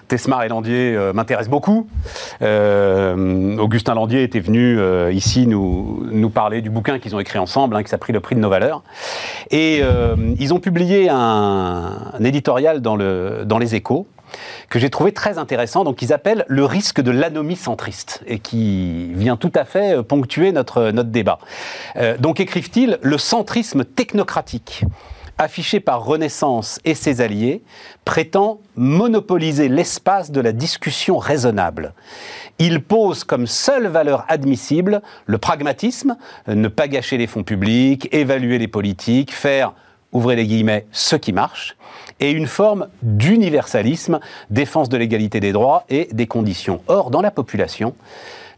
[0.09, 1.88] Tesmar et Landier m'intéresse beaucoup.
[2.40, 4.79] Augustin Landier était venu
[5.12, 8.35] ici nous, nous parler du bouquin qu'ils ont écrit ensemble, hein, qui s'appelle Le prix
[8.35, 8.83] de nos valeurs.
[9.51, 9.83] Et
[10.38, 14.07] ils ont publié un, un éditorial dans, le, dans les échos
[14.68, 19.12] que j'ai trouvé très intéressant, donc qu'ils appellent le risque de l'anomie centriste, et qui
[19.14, 21.38] vient tout à fait euh, ponctuer notre, notre débat.
[21.96, 24.84] Euh, donc écrivent-ils le centrisme technocratique
[25.38, 27.62] affiché par Renaissance et ses alliés,
[28.04, 31.94] prétend monopoliser l'espace de la discussion raisonnable.
[32.58, 36.16] Il pose comme seule valeur admissible le pragmatisme,
[36.46, 39.74] ne pas gâcher les fonds publics, évaluer les politiques, faire,
[40.12, 41.76] ouvrez les guillemets, ce qui marche,
[42.22, 46.80] et une forme d'universalisme, défense de l'égalité des droits et des conditions.
[46.87, 47.94] Or, dans la population,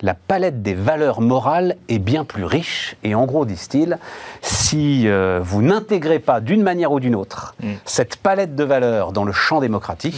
[0.02, 2.96] la palette des valeurs morales est bien plus riche.
[3.04, 3.98] Et en gros, disent-ils,
[4.42, 7.72] si euh, vous n'intégrez pas d'une manière ou d'une autre mm.
[7.86, 10.16] cette palette de valeurs dans le champ démocratique,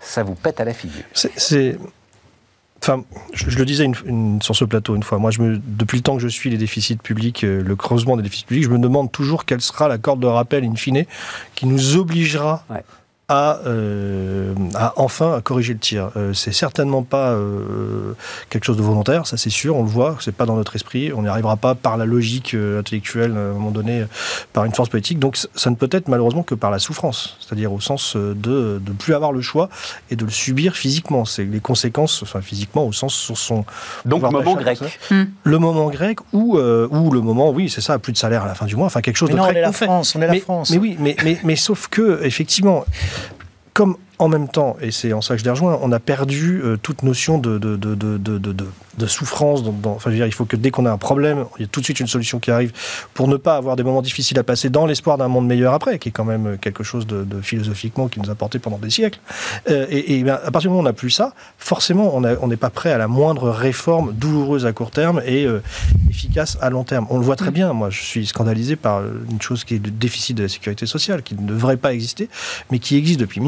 [0.00, 1.04] ça vous pète à la figure.
[1.12, 1.78] C'est
[2.82, 3.86] Enfin, je, le disais
[4.40, 5.18] sur ce plateau une fois.
[5.18, 8.16] Moi, je me, depuis le temps que je suis les déficits publics, euh, le creusement
[8.16, 11.04] des déficits publics, je me demande toujours quelle sera la corde de rappel in fine
[11.54, 12.64] qui nous obligera
[13.30, 16.10] à, euh, à enfin corriger le tir.
[16.16, 18.12] Euh, c'est certainement pas euh,
[18.50, 21.12] quelque chose de volontaire, ça c'est sûr, on le voit, c'est pas dans notre esprit,
[21.12, 24.04] on n'y arrivera pas par la logique euh, intellectuelle à un moment donné,
[24.52, 25.20] par une force politique.
[25.20, 28.82] Donc ça ne peut être malheureusement que par la souffrance, c'est-à-dire au sens euh, de
[28.84, 29.68] ne plus avoir le choix
[30.10, 31.24] et de le subir physiquement.
[31.24, 33.64] C'est les conséquences, enfin physiquement au sens sur son
[34.04, 35.28] Donc, pouvoir moment d'achat, grec.
[35.44, 38.48] Le moment grec ou euh, ou le moment, oui, c'est ça, plus de salaire à
[38.48, 39.70] la fin du mois, enfin quelque chose Mais de non, on très est la.
[39.72, 40.70] France, on est la mais, France.
[40.70, 42.84] mais oui, mais, mais, mais sauf que, effectivement,
[43.80, 46.60] comme en même temps, et c'est en ça que je les rejoins, on a perdu
[46.62, 47.58] euh, toute notion de,
[49.06, 49.62] souffrance.
[49.84, 51.68] enfin, je veux dire, il faut que dès qu'on a un problème, il y a
[51.68, 52.70] tout de suite une solution qui arrive
[53.14, 55.98] pour ne pas avoir des moments difficiles à passer dans l'espoir d'un monde meilleur après,
[55.98, 59.20] qui est quand même quelque chose de, philosophiquement qui nous a porté pendant des siècles.
[59.70, 62.56] Euh, et ben, à partir du moment où on n'a plus ça, forcément, on n'est
[62.58, 65.62] pas prêt à la moindre réforme douloureuse à court terme et euh,
[66.10, 67.06] efficace à long terme.
[67.08, 67.72] On le voit très bien.
[67.72, 71.22] Moi, je suis scandalisé par une chose qui est le déficit de la sécurité sociale,
[71.22, 72.28] qui ne devrait pas exister,
[72.70, 73.40] mais qui existe depuis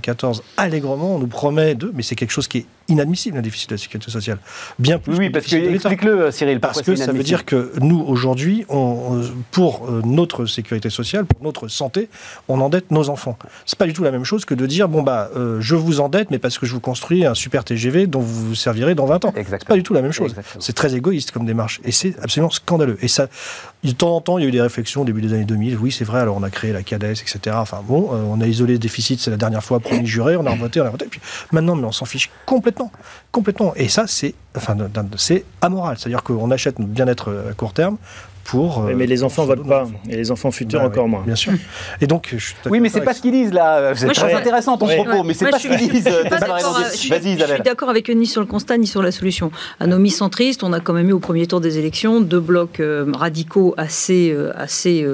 [0.00, 1.16] 1994 allègrement.
[1.16, 3.78] On nous promet de, mais c'est quelque chose qui est inadmissible, le déficit de la
[3.78, 4.38] sécurité sociale.
[4.78, 6.60] Bien plus Oui, que le parce que explique-le, euh, Cyril.
[6.60, 11.42] Parce que ça veut dire que nous, aujourd'hui, euh, pour euh, notre sécurité sociale, pour
[11.42, 12.08] notre santé,
[12.48, 13.36] on endette nos enfants.
[13.66, 16.00] C'est pas du tout la même chose que de dire, bon, bah, euh, je vous
[16.00, 19.06] endette, mais parce que je vous construis un super TGV dont vous vous servirez dans
[19.06, 19.32] 20 ans.
[19.34, 20.34] C'est pas du tout la même chose.
[20.58, 21.80] C'est très égoïste comme démarche.
[21.84, 22.96] Et c'est absolument scandaleux.
[23.02, 23.28] Et ça,
[23.84, 25.76] de temps en temps, il y a eu des réflexions au début des années 2000.
[25.78, 27.38] Oui, c'est vrai, alors on a créé la CADES, etc.
[27.54, 30.46] Enfin bon, euh, on a isolé le déficit, c'est la dernière fois, promis juré, on
[30.46, 31.06] a voté, on a voté.
[31.06, 31.20] Et puis
[31.52, 32.79] maintenant, mais on s'en fiche complètement.
[33.32, 33.72] Complètement.
[33.76, 34.76] Et ça, c'est enfin,
[35.60, 35.96] amoral.
[35.98, 37.96] C'est-à-dire qu'on achète notre bien-être à court terme
[38.44, 38.84] pour.
[38.84, 39.92] Euh, mais les enfants votent nos pas, enfants.
[40.08, 41.22] et les enfants futurs Bah encore oui, moins.
[41.24, 41.52] Bien sûr.
[42.00, 43.92] Et donc, je suis tout à Oui, mais c'est pas ce qu'ils disent là.
[43.94, 44.96] C'est très intéressant ton Ouais.
[45.04, 46.06] propos, mais c'est pas ce qu'ils disent.
[46.08, 49.50] euh, Vas-y, Je suis d'accord avec eux ni sur le constat ni sur la solution.
[49.78, 53.06] Anomie centriste, on a quand même eu au premier tour des élections deux blocs euh,
[53.14, 55.06] radicaux assez, euh, assez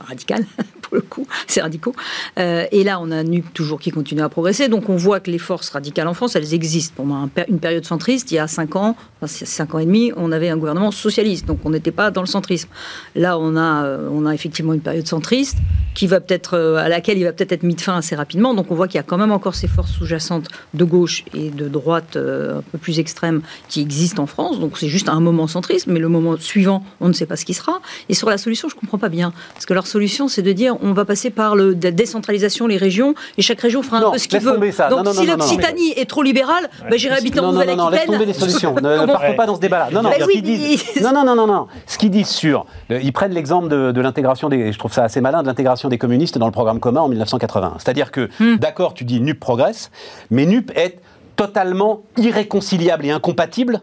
[0.00, 0.44] euh, radical
[0.82, 1.94] pour le coup, c'est radicaux.
[2.38, 4.68] Euh, et là, on a NUP toujours qui continue à progresser.
[4.68, 6.94] Donc on voit que les forces radicales en France, elles existent.
[6.96, 9.86] Pendant un une période centriste, il y a cinq ans, enfin, c'est cinq ans et
[9.86, 11.46] demi, on avait un gouvernement socialiste.
[11.46, 12.68] Donc on n'était pas dans le centrisme.
[13.14, 15.58] Là, on a, euh, on a effectivement une période centriste
[15.94, 18.54] qui va peut-être, euh, à laquelle il va peut-être être mis de fin assez rapidement.
[18.54, 21.50] Donc on voit qu'il y a quand même encore ces forces sous-jacentes de gauche et
[21.50, 24.60] de droite un peu plus extrêmes qui existent en France.
[24.60, 27.44] Donc c'est juste un moment centriste, mais le moment suivant, on ne sait pas ce
[27.44, 27.80] qui sera.
[28.08, 30.76] Et sur la solution, je comprends pas bien, parce que leur solution, c'est de dire
[30.80, 34.12] on va passer par le, la décentralisation, les régions, et chaque région fera un Non,
[34.12, 34.54] peu ce qu'il laisse veut.
[34.54, 34.88] tomber ça.
[34.88, 37.88] Donc Non, non, si l'Occitanie est trop libérale, bah, j'irai habiter en Non, non, non,
[37.88, 38.48] laisse tomber les Nouvelle-Aquitaine.
[38.48, 38.74] solutions.
[38.76, 39.88] Ne, partons pas dans ce débat-là.
[39.92, 40.84] Non, non, ce oui, qu'ils disent.
[40.96, 41.66] mais- Non, non, non, non, non.
[41.86, 42.64] Ce qu'ils disent sur.
[42.88, 44.72] le- Ils prennent l'exemple de, de l'intégration des.
[44.72, 47.74] Je trouve ça assez malin, de l'intégration des communistes dans le programme commun en 1980.
[47.78, 48.56] C'est-à-dire que, Hmm.
[48.56, 49.90] d'accord, tu dis NUP progresse,
[50.30, 50.98] mais NUP est
[51.36, 53.80] totalement irréconciliable et incompatible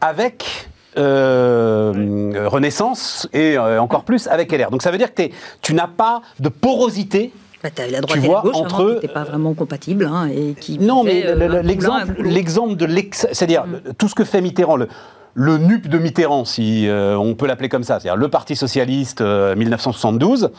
[0.00, 0.68] avec.
[0.98, 4.70] Euh, Renaissance et euh, encore plus avec LR.
[4.70, 5.22] Donc ça veut dire que
[5.60, 8.88] tu n'as pas de porosité Bah, la droite Tu et vois, la gauche entre eux-
[8.88, 13.26] qui n'étaient pas vraiment compatibles hein, et qui Non, mais euh, l'exemple, l'exemple de l'ex,
[13.32, 13.92] c'est-à-dire Mm.
[13.98, 14.88] tout ce que fait Mitterrand, le,
[15.34, 19.20] le NUP de Mitterrand, si euh, on peut l'appeler comme ça, c'est-à-dire le Parti socialiste
[19.20, 20.50] euh, 1972,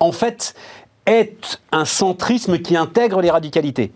[0.00, 0.54] en fait
[1.06, 3.90] est un centrisme qui intègre les radicalités.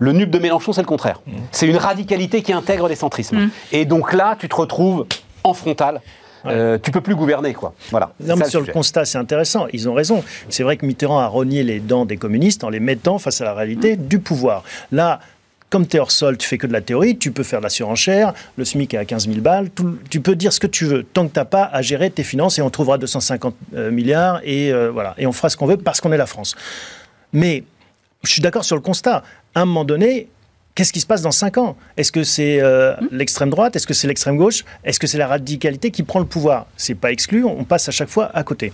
[0.00, 1.20] Le NUP de Mélenchon, c'est le contraire.
[1.52, 3.36] C'est une radicalité qui intègre les centrismes.
[3.44, 3.50] Mm.
[3.70, 5.06] Et donc là, tu te retrouves
[5.44, 6.00] en frontal.
[6.46, 7.74] Euh, tu peux plus gouverner, quoi.
[7.90, 8.12] Voilà.
[8.20, 9.66] Non, mais sur le constat, c'est intéressant.
[9.72, 10.22] Ils ont raison.
[10.48, 13.44] C'est vrai que Mitterrand a rogné les dents des communistes en les mettant face à
[13.44, 14.62] la réalité du pouvoir.
[14.92, 15.18] Là,
[15.68, 17.64] comme tu es hors sol, tu fais que de la théorie, tu peux faire de
[17.64, 20.66] la surenchère, le SMIC est à 15 000 balles, tout- tu peux dire ce que
[20.68, 23.54] tu veux, tant que tu n'as pas à gérer tes finances et on trouvera 250
[23.74, 26.24] euh, milliards et, euh, voilà, et on fera ce qu'on veut parce qu'on est la
[26.26, 26.54] France.
[27.34, 27.64] Mais
[28.22, 29.24] je suis d'accord sur le constat.
[29.54, 30.28] À un moment donné,
[30.78, 31.76] qu'est-ce qui se passe dans 5 ans?
[31.96, 33.74] Est-ce que c'est euh, l'extrême droite?
[33.74, 34.64] Est-ce que c'est l'extrême gauche?
[34.84, 36.66] Est-ce que c'est la radicalité qui prend le pouvoir?
[36.76, 38.72] C'est pas exclu, on passe à chaque fois à côté.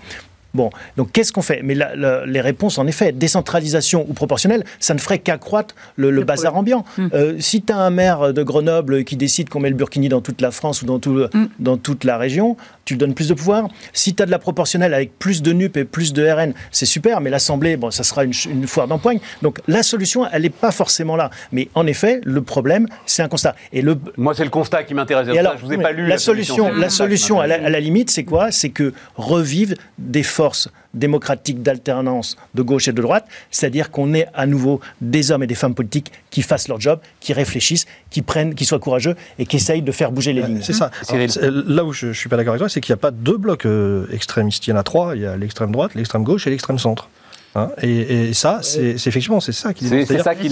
[0.53, 1.62] Bon, donc qu'est-ce qu'on fait?
[1.64, 6.11] Mais la- la- les réponses, en effet, décentralisation ou proportionnelle, ça ne ferait qu'accroître le,
[6.11, 6.83] le Le bazar problème.
[6.99, 7.11] ambiant.
[7.14, 10.21] Euh, si tu as un maire de Grenoble qui décide qu'on met le burkini dans
[10.21, 11.49] toute la France ou dans, tout Mm.
[11.59, 13.68] dans toute la région, tu lui donnes plus de pouvoir.
[13.92, 16.87] Si tu as de la proportionnelle avec plus de NUP et plus de RN, c'est
[16.87, 19.20] super, mais l'Assemblée, bon, ça sera une, une foire d'empoigne.
[19.42, 21.31] Donc la solution, elle n'est pas forcément là.
[21.53, 23.55] Mais en effet, le problème, c'est un constat.
[23.73, 25.27] Et le, Moi, c'est le constat qui m'intéresse.
[25.27, 26.64] je vous ai pas lu la solution.
[26.66, 28.51] La constat qui solution, à la, à la limite, c'est quoi?
[28.51, 34.26] C'est que revivent des forces démocratiques d'alternance de gauche et de droite, c'est-à-dire qu'on ait
[34.35, 38.22] à nouveau des hommes et des femmes politiques qui fassent leur job, qui réfléchissent, qui
[38.22, 40.62] prennent, qui soient courageux et qui essayent de faire bouger les lignes.
[40.62, 40.90] C'est ça.
[41.09, 43.02] Alors, c'est- Là où je ne suis pas d'accord avec toi, c'est qu'il n'y a
[43.02, 44.66] pas deux blocs euh, extrémistes.
[44.66, 45.14] Il y en a trois.
[45.16, 47.09] Il y a l'extrême droite, l'extrême gauche et l'extrême centre.
[47.57, 50.49] Hein, et, et, ça, c'est effectivement c'est ça qui c'est ça qui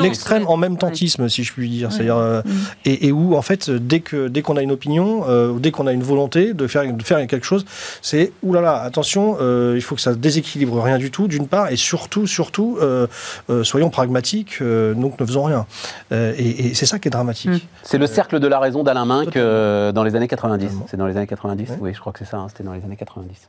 [0.00, 1.92] l'extrême en même tentisme, si je puis dire.
[1.92, 2.50] C'est-à-dire euh, mm.
[2.86, 5.86] et, et, où en fait dès que dès qu'on a une opinion euh, dès qu'on
[5.86, 7.66] a une volonté de faire de faire quelque chose,
[8.00, 11.76] c'est oulala attention, euh, il faut que ça déséquilibre rien du tout d'une part et
[11.76, 13.06] surtout surtout euh,
[13.50, 15.66] euh, soyons pragmatiques, donc ne faisons rien.
[16.12, 17.50] et, et c'est ça qui est dramatique.
[17.50, 17.60] Mm.
[17.82, 20.70] C'est le cercle de la raison d'Alain Minck dans les années 90.
[20.88, 21.72] C'est dans les années 90.
[21.80, 22.38] Oui, je crois que c'est ça.
[22.38, 23.48] Hein, C'était dans les années 90.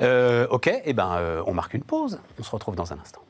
[0.00, 2.20] Euh, ok, eh ben, euh, on marque une pause.
[2.38, 3.20] On se retrouve dans un instant.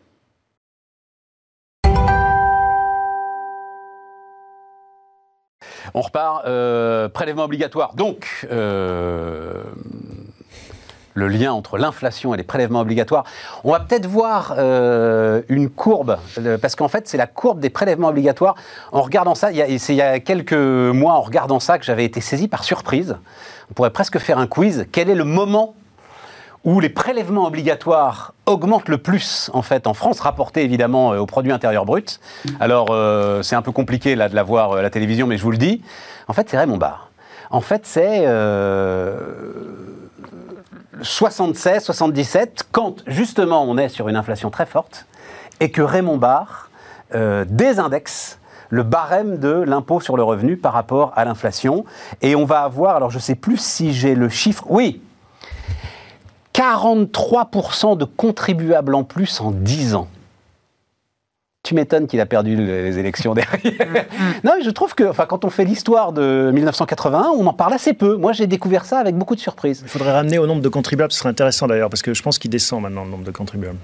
[5.95, 6.45] On repart.
[6.47, 7.95] Euh, prélèvement obligatoire.
[7.95, 8.47] Donc,
[11.15, 13.25] le lien entre l'inflation et les prélèvements obligatoires.
[13.65, 14.53] On va peut-être voir
[15.49, 16.19] une courbe,
[16.61, 18.55] parce qu'en fait, c'est la courbe des prélèvements obligatoires.
[18.93, 22.21] En regardant ça, c'est il y a quelques mois, en regardant ça, que j'avais été
[22.21, 23.17] saisi par surprise.
[23.71, 24.87] On pourrait presque faire un quiz.
[24.93, 25.75] Quel est le moment
[26.69, 31.25] où les prélèvements obligatoires augmentent le plus en fait en France, rapportés évidemment euh, au
[31.25, 32.21] produit intérieur brut.
[32.61, 35.39] Alors euh, c'est un peu compliqué là de la voir euh, à la télévision, mais
[35.39, 35.83] je vous le dis.
[36.29, 37.11] En fait, c'est Raymond Barre.
[37.51, 38.27] En fait, c'est
[41.01, 45.07] 76, 77, quand justement on est sur une inflation très forte
[45.61, 46.69] et que Raymond Barre
[47.47, 51.87] désindexe le barème de l'impôt sur le revenu par rapport à l'inflation.
[52.21, 55.01] Et on va avoir, alors je ne sais plus si j'ai le chiffre, oui,
[56.59, 60.09] 43% de contribuables en plus en 10 ans.
[61.63, 63.61] Tu m'étonnes qu'il a perdu les élections derrière.
[63.65, 64.33] Mm, mm.
[64.45, 67.93] non, je trouve que enfin, quand on fait l'histoire de 1981, on en parle assez
[67.93, 68.17] peu.
[68.17, 69.81] Moi, j'ai découvert ça avec beaucoup de surprises.
[69.85, 72.39] Il faudrait ramener au nombre de contribuables, ce serait intéressant d'ailleurs, parce que je pense
[72.39, 73.79] qu'il descend maintenant le nombre de contribuables.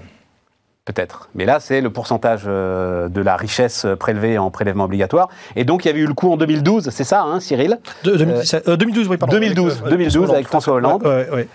[0.83, 1.29] Peut-être.
[1.33, 5.29] Mais là, c'est le pourcentage euh, de la richesse prélevée en prélèvement obligatoire.
[5.55, 7.79] Et donc, il y avait eu le coup en 2012, c'est ça, hein, Cyril?
[8.03, 8.15] De,
[8.75, 9.33] 2012, oui, pardon.
[9.33, 11.03] 2012, 2012 avec François Hollande.
[11.03, 11.47] Ouais, ouais,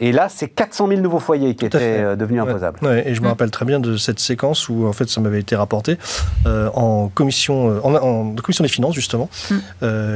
[0.00, 2.78] et là, c'est 400 000 nouveaux foyers qui étaient euh, devenus imposables.
[3.04, 5.56] et je me rappelle très bien de cette séquence où, en fait, ça m'avait été
[5.56, 5.98] rapporté
[6.46, 9.28] euh, en, commission, euh, en, commission des finances, justement.
[9.50, 9.56] Mm.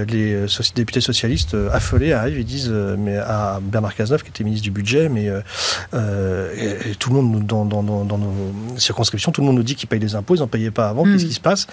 [0.08, 4.70] les députés socialistes affolés arrivent et disent mais à Bernard Cazeneuve, qui était ministre du
[4.70, 9.62] Budget, mais et, tout le monde, dans, dans, dans, nos circonscriptions, tout le monde nous
[9.62, 11.28] dit qu'ils payent des impôts, ils n'en payaient pas avant, qu'est-ce mm.
[11.28, 11.66] qui se passe?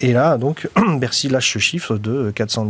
[0.00, 0.68] Et là, donc,
[0.98, 2.68] Bercy lâche ce chiffre de 400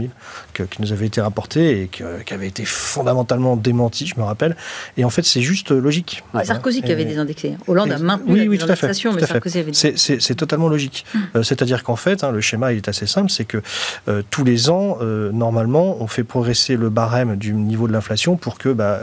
[0.56, 4.56] 000 qui nous avait été rapporté et qui avait été fondamentalement démenti, je me rappelle.
[4.96, 6.22] Et en fait, c'est juste logique.
[6.44, 7.56] Sarkozy qui avait désindexé.
[7.66, 11.04] Hollande a maintenu oui, la oui, tout à fait, mais Sarkozy avait C'est totalement logique.
[11.14, 11.22] Hum.
[11.36, 13.62] Euh, c'est-à-dire qu'en fait, hein, le schéma il est assez simple, c'est que
[14.08, 18.36] euh, tous les ans, euh, normalement, on fait progresser le barème du niveau de l'inflation
[18.36, 19.00] pour que, bah,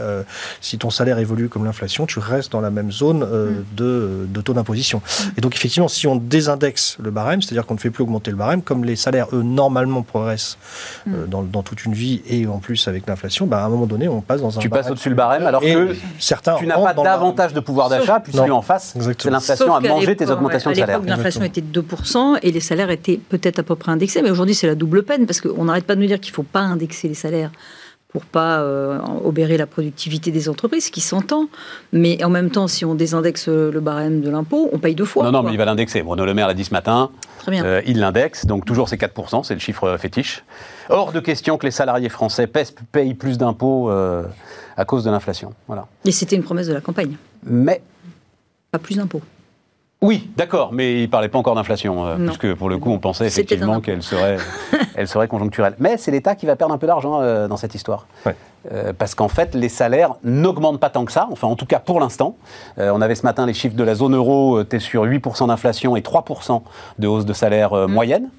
[0.62, 3.66] si ton salaire évolue comme l'inflation, tu restes dans la même zone hum.
[3.76, 5.02] de, de, taux d'imposition.
[5.38, 8.38] Et donc, effectivement, si on désindexe le barème, c'est-à-dire qu'on ne fait plus augmenter le
[8.38, 10.58] barème, comme les salaires, eux, normalement progressent
[11.06, 14.08] dans, dans, toute une vie et en plus avec l'inflation, bah, à un moment donné,
[14.08, 14.62] on passe dans un.
[14.62, 18.20] Tu passes au-dessus le barème alors que certains tu n'as pas davantage de pouvoir d'achat
[18.20, 21.02] puisque en face, c'est l'inflation à manger tes augmentations de salaire.
[21.02, 24.56] L'inflation était de 2% et les salaires étaient peut-être à peu près indexés, mais aujourd'hui
[24.56, 26.62] c'est la double peine parce qu'on n'arrête pas de nous dire qu'il ne faut pas
[26.62, 27.52] indexer les salaires
[28.16, 31.50] pour pas euh, obérer la productivité des entreprises, ce qui s'entend.
[31.92, 35.26] Mais en même temps, si on désindexe le barème de l'impôt, on paye deux fois.
[35.26, 36.02] Non, non, mais il va l'indexer.
[36.02, 37.10] Bruno Le Maire l'a dit ce matin.
[37.40, 37.66] Très bien.
[37.66, 40.46] Euh, il l'indexe, donc toujours c'est 4%, c'est le chiffre fétiche.
[40.88, 44.24] Hors de question que les salariés français payent plus d'impôts euh,
[44.78, 45.54] à cause de l'inflation.
[45.68, 45.86] Voilà.
[46.06, 47.18] Et c'était une promesse de la campagne.
[47.44, 47.82] Mais.
[48.72, 49.22] Pas plus d'impôts.
[50.06, 53.00] Oui, d'accord, mais il ne parlait pas encore d'inflation, euh, puisque pour le coup, on
[53.00, 54.38] pensait effectivement qu'elle serait,
[54.96, 55.74] elle serait conjoncturelle.
[55.80, 58.06] Mais c'est l'État qui va perdre un peu d'argent euh, dans cette histoire.
[58.72, 61.80] Euh, parce qu'en fait, les salaires n'augmentent pas tant que ça, enfin en tout cas
[61.80, 62.36] pour l'instant.
[62.78, 65.96] on avait ce matin les chiffres de la zone euro, tu es sur 8% d'inflation
[65.96, 66.62] et 3%
[67.00, 67.92] de hausse de salaire mmh.
[67.92, 68.30] moyenne.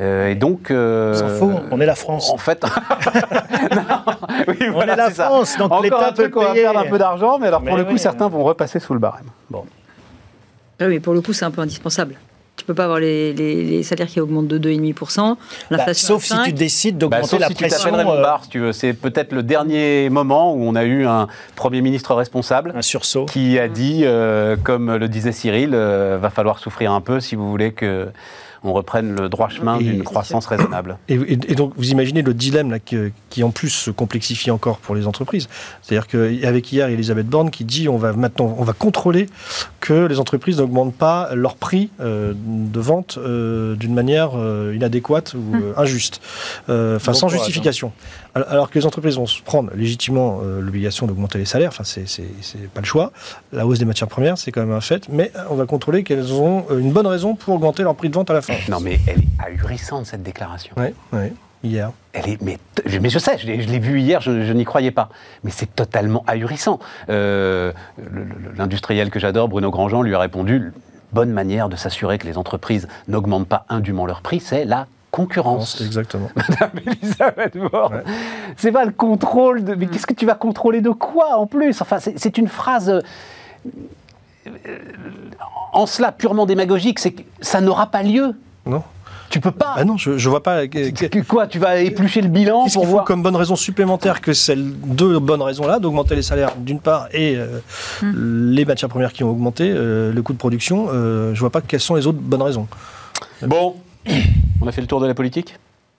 [0.00, 0.70] et donc.
[0.70, 2.30] Euh, fout, on est la France.
[2.30, 2.64] En fait.
[4.48, 6.36] oui, on est la France, donc l'État peut payer.
[6.36, 8.94] On va perdre un peu d'argent, mais alors pour le coup, certains vont repasser sous
[8.94, 9.26] le barème.
[9.50, 9.64] Bon.
[10.80, 12.16] Ah oui, pour le coup, c'est un peu indispensable.
[12.56, 15.36] Tu peux pas avoir les, les, salaires qui augmentent de 2,5%.
[15.70, 17.90] Bah, sauf si tu décides d'augmenter bah, la si pression.
[17.90, 18.22] Tu euh...
[18.22, 18.72] Barre, si tu veux.
[18.72, 22.72] C'est peut-être le dernier moment où on a eu un Premier ministre responsable.
[22.74, 23.26] Un sursaut.
[23.26, 27.34] Qui a dit, euh, comme le disait Cyril, euh, va falloir souffrir un peu si
[27.34, 28.08] vous voulez que
[28.64, 30.98] on reprenne le droit chemin d'une croissance raisonnable.
[31.08, 35.06] Et, donc, vous imaginez le dilemme là, qui, en plus se complexifie encore pour les
[35.06, 35.48] entreprises.
[35.82, 39.28] C'est-à-dire qu'avec hier Elisabeth Borne qui dit on va maintenant on va contrôler
[39.80, 45.34] que les entreprises n'augmentent pas leur prix euh, de vente euh, d'une manière euh, inadéquate
[45.34, 45.74] ou hum.
[45.76, 46.20] injuste,
[46.68, 47.92] enfin sans justification.
[47.96, 48.25] Hein.
[48.36, 52.04] Alors que les entreprises vont se prendre légitimement l'obligation d'augmenter les salaires, enfin c'est
[52.74, 53.12] pas le choix.
[53.52, 56.32] La hausse des matières premières, c'est quand même un fait, mais on va contrôler qu'elles
[56.34, 58.52] ont une bonne raison pour augmenter leur prix de vente à la fin.
[58.68, 60.74] Non, mais elle est ahurissante, cette déclaration.
[60.76, 61.32] Oui, oui.
[61.64, 61.92] hier.
[62.12, 62.58] Elle est, mais,
[63.00, 65.08] mais je sais, je l'ai vu hier, je, je n'y croyais pas.
[65.42, 66.78] Mais c'est totalement ahurissant.
[67.08, 67.72] Euh,
[68.56, 70.72] L'industriel que j'adore, Bruno Grandjean, lui a répondu
[71.12, 74.86] bonne manière de s'assurer que les entreprises n'augmentent pas indûment leur prix, c'est la
[75.16, 75.80] concurrence.
[75.80, 76.28] Exactement.
[76.36, 77.94] Madame Elisabeth Borne.
[77.94, 78.02] Ouais.
[78.56, 79.74] C'est pas le contrôle de.
[79.74, 81.80] Mais qu'est-ce que tu vas contrôler de quoi en plus?
[81.82, 82.88] Enfin, c'est c'est une phrase.
[82.90, 83.00] euh,
[84.46, 84.78] euh,
[85.72, 88.34] En cela purement démagogique, c'est que ça n'aura pas lieu.
[88.64, 88.82] Non
[89.28, 89.74] Tu peux pas.
[89.76, 90.66] Ah non, je, je vois pas.
[90.68, 93.04] que- Quoi Tu vas éplucher le bilan Qu'est-ce pour qu'il faut voir.
[93.04, 97.36] comme bonne raison supplémentaire que ces deux bonnes raisons-là, d'augmenter les salaires d'une part et
[97.36, 97.58] euh,
[98.02, 101.60] les matières premières qui ont augmenté, euh, le coût de production, euh, je vois pas
[101.60, 102.68] quelles sont les autres bonnes raisons.
[103.42, 103.76] Bon,
[104.62, 105.56] on a fait le tour de la politique?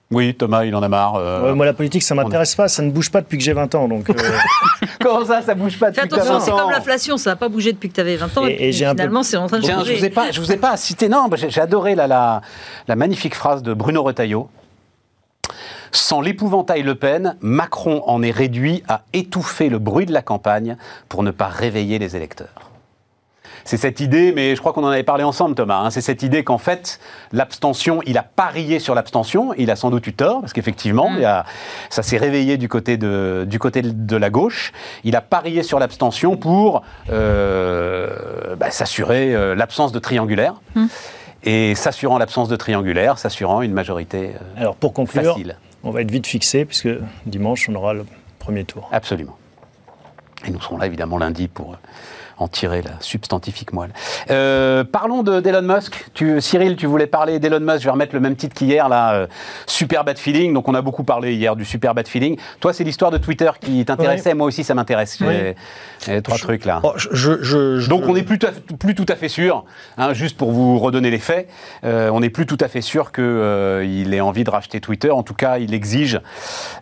[0.10, 1.16] Oui, Thomas, il en a marre.
[1.16, 1.42] euh.
[1.50, 2.70] Ouais, moi, la politique, ça m'intéresse pas.
[2.70, 3.90] Ça ne bouge pas depuis que j'ai 20 ans.
[3.90, 4.14] Donc, euh,
[5.02, 7.32] Comment ça, ça bouge pas Fais depuis que t'as attention, 20 c'est comme l'inflation, ça
[7.32, 8.46] n'a pas bougé depuis que tu avais 20 ans.
[8.48, 9.96] Et- peu- finalement, c'est en train de Tiens, je changer.
[9.98, 11.10] vous ai pas, je vous ai pas cité.
[11.10, 12.42] Non, j'ai j'ai adoré la, la,
[12.88, 14.50] la magnifique phrase de Bruno Retailleau.
[15.92, 20.78] Sans l'épouvantail Le Pen, Macron en est réduit à étouffer le bruit de la campagne
[21.10, 22.67] pour ne pas réveiller les électeurs.
[23.68, 25.80] C'est cette idée, mais je crois qu'on en avait parlé ensemble, Thomas.
[25.80, 27.02] hein, c'est cette idée qu'en fait,
[27.34, 29.54] l'abstention, il a parié sur l'abstention.
[29.58, 31.44] Il a sans doute eu tort, parce qu'effectivement, a-
[31.90, 34.72] ça s'est réveillé du côté de, du côté de la gauche.
[35.04, 40.56] Il a parié sur l'abstention pour euh, bah, s'assurer euh, l'absence de triangulaire.
[41.44, 45.58] Et s'assurant l'absence de triangulaire, s'assurant une majorité euh, alors, pour conclure, facile.
[45.84, 46.90] on va être vite fixé, puisque
[47.26, 48.06] dimanche, on aura le
[48.40, 48.88] premier tour.
[48.94, 49.38] Absolument.
[50.46, 51.78] Et nous serons là évidemment lundi pour euh,
[52.40, 53.92] en tirer la substantifique moelle.
[54.30, 56.06] Euh, parlons de- d'Elon Musk.
[56.14, 57.80] Tu, Cyril, tu voulais parler d'Elon Musk.
[57.80, 59.14] Je vais remettre le même titre qu'hier, là.
[59.14, 59.28] euh,
[59.66, 60.54] super bad feeling.
[60.54, 62.38] Donc on a beaucoup parlé hier du super bad feeling.
[62.60, 64.34] Toi, c'est l'histoire de Twitter qui t'intéressait.
[64.34, 65.18] Moi aussi, ça m'intéresse.
[65.20, 65.56] J'ai
[66.06, 66.80] j'ai trois trucs là.
[66.84, 69.66] Oh, je, je- Donc on n'est plus, tout à fait- plus tout à fait sûr,
[69.98, 71.50] hein, juste pour vous redonner les faits,
[71.84, 75.10] euh, on n'est plus tout à fait sûr qu'il ait envie de racheter Twitter.
[75.12, 76.20] En tout cas, il exige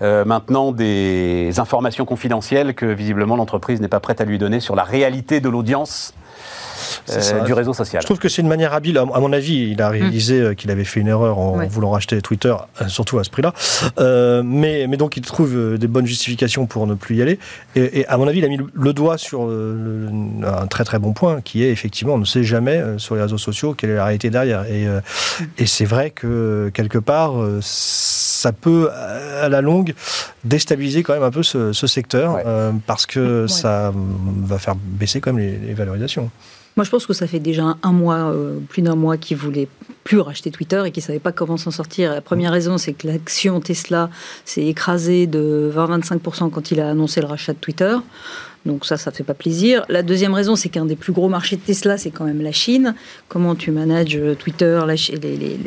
[0.01, 4.83] maintenant des informations confidentielles que visiblement l'entreprise n'est pas prête à lui donner sur la
[4.83, 6.13] réalité de l'audience
[7.05, 8.01] C'est euh, du réseau social.
[8.01, 8.97] Je trouve que c'est une manière habile.
[8.97, 11.67] À mon avis, il a réalisé euh, qu'il avait fait une erreur en Ouais.
[11.67, 13.53] voulant racheter Twitter, euh, surtout à ce prix-là.
[13.99, 17.39] Euh, mais, mais donc, il trouve des bonnes justifications pour ne plus y aller.
[17.75, 20.09] Et, et à mon avis, il a mis le, doigt sur le-
[20.45, 23.21] un très très bon point, qui est effectivement, on ne sait jamais euh, sur les
[23.21, 24.63] réseaux sociaux quelle est la réalité derrière.
[24.65, 24.99] Et, euh,
[25.57, 27.59] et c'est vrai que quelque part, euh,
[28.45, 29.95] ça peut, à la longue,
[30.43, 32.43] déstabiliser quand même un peu ce, ce secteur, Ouais.
[32.45, 33.47] euh, parce que Ouais.
[33.47, 33.91] ça euh,
[34.51, 36.29] va faire baisser quand même les, les valorisations.
[36.77, 39.37] Moi, je pense que ça fait déjà un, un mois, euh, plus d'un mois, qu'ils
[39.37, 39.69] voulaient
[40.03, 42.11] plus racheter Twitter et qu'ils ne savaient pas comment s'en sortir.
[42.13, 44.09] La première raison, c'est que l'action Tesla
[44.43, 47.95] s'est écrasée de 20-25% quand il a annoncé le rachat de Twitter.
[48.65, 49.85] Donc ça, ça fait pas plaisir.
[49.89, 52.51] La deuxième raison, c'est qu'un des plus gros marchés de Tesla, c'est quand même la
[52.51, 52.95] Chine.
[53.27, 55.57] Comment tu manages euh, Twitter, la les, les,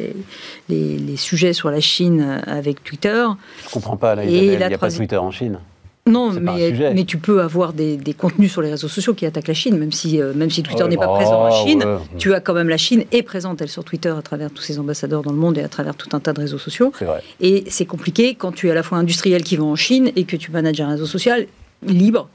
[0.69, 3.25] les, les- sujets sur la Chine euh, avec Twitter?
[3.65, 5.59] Je comprends pas, là, Et Isabelle, il la n'y a pas Twitter en Chine.
[6.07, 9.47] Non, mais, mais tu peux avoir des, des contenus sur les réseaux sociaux qui attaquent
[9.49, 11.85] la Chine, même si, euh, même si Twitter Ouais, n'est pas bah, présent en Chine.
[11.85, 11.99] ouais.
[12.17, 14.79] Tu as quand même la Chine est présente, elle, sur Twitter, à travers tous ses
[14.79, 16.93] ambassadeurs dans le monde et à travers tout un tas de réseaux sociaux.
[17.01, 17.23] Vrai.
[17.41, 20.25] Et c'est compliqué quand tu es à la fois industriel qui va en Chine et
[20.25, 21.47] que tu manages un réseau social
[21.87, 22.31] libre,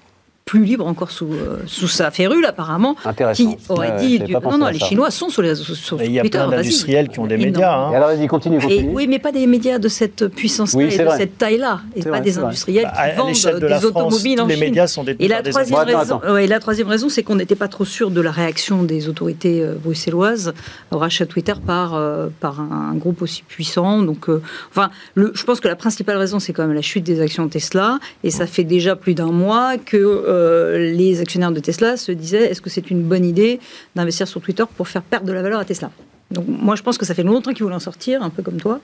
[0.46, 3.54] plus libre encore sous, euh, sous sa férule, apparemment, Intéressant.
[3.54, 4.88] qui aurait Ouais, dit du- Non, non, les ça.
[4.88, 5.98] Chinois sont sur les réseaux sociaux.
[5.98, 6.58] Et sur il y a Twitter, plein vas-y.
[6.58, 7.74] d'industriels qui ont des Et médias.
[7.74, 7.92] hein.
[7.92, 8.90] Et alors, vas-y, continue, Et, continue.
[8.94, 11.18] oui, mais pas des médias de cette puissance-là Oui, et de vrai.
[11.18, 12.44] cette taille-là, et pas vrai, des vrai.
[12.44, 13.28] industriels Bah, qui vendent
[13.62, 14.64] de des France, automobiles en les Chine.
[14.66, 16.34] médias sont détenus Et la par des troisième, Bon, attends, raison, attends.
[16.34, 19.62] ouais, la troisième raison, c'est qu'on n'était pas trop sûr de la réaction des autorités
[19.64, 20.54] euh, bruxelloises
[20.92, 24.02] au rachat Twitter par, euh, par un, un groupe aussi puissant.
[24.02, 27.06] Donc, euh, enfin, le, je pense que la principale raison, c'est quand même la chute
[27.06, 27.98] des actions Tesla.
[28.26, 29.98] Et ça fait déjà plus d'un mois que
[30.44, 33.60] euh, les actionnaires de Tesla se disaient est-ce que c'est une bonne idée
[33.96, 35.90] d'investir sur Twitter pour faire perdre de la valeur à Tesla?
[36.32, 38.58] Donc, moi, je pense que ça fait longtemps qu'il voulait en sortir, un peu comme
[38.58, 38.80] toi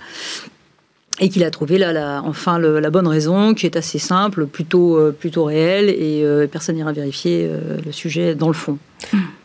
[1.22, 4.98] et qu'il a trouvé là, la- enfin la bonne raison, qui est assez simple, plutôt,
[4.98, 7.50] euh, plutôt réelle, et euh, personne n'ira vérifier
[7.86, 8.78] le sujet dans le fond.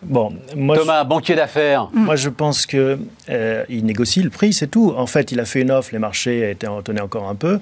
[0.02, 1.88] Bon, moi, Thomas, banquier d'affaires.
[1.92, 2.04] Mm.
[2.04, 2.98] Moi, je pense que
[3.30, 4.92] euh, négocie le prix, c'est tout.
[4.96, 7.58] En fait, il a fait une offre, les marchés étaient tenaient encore un peu,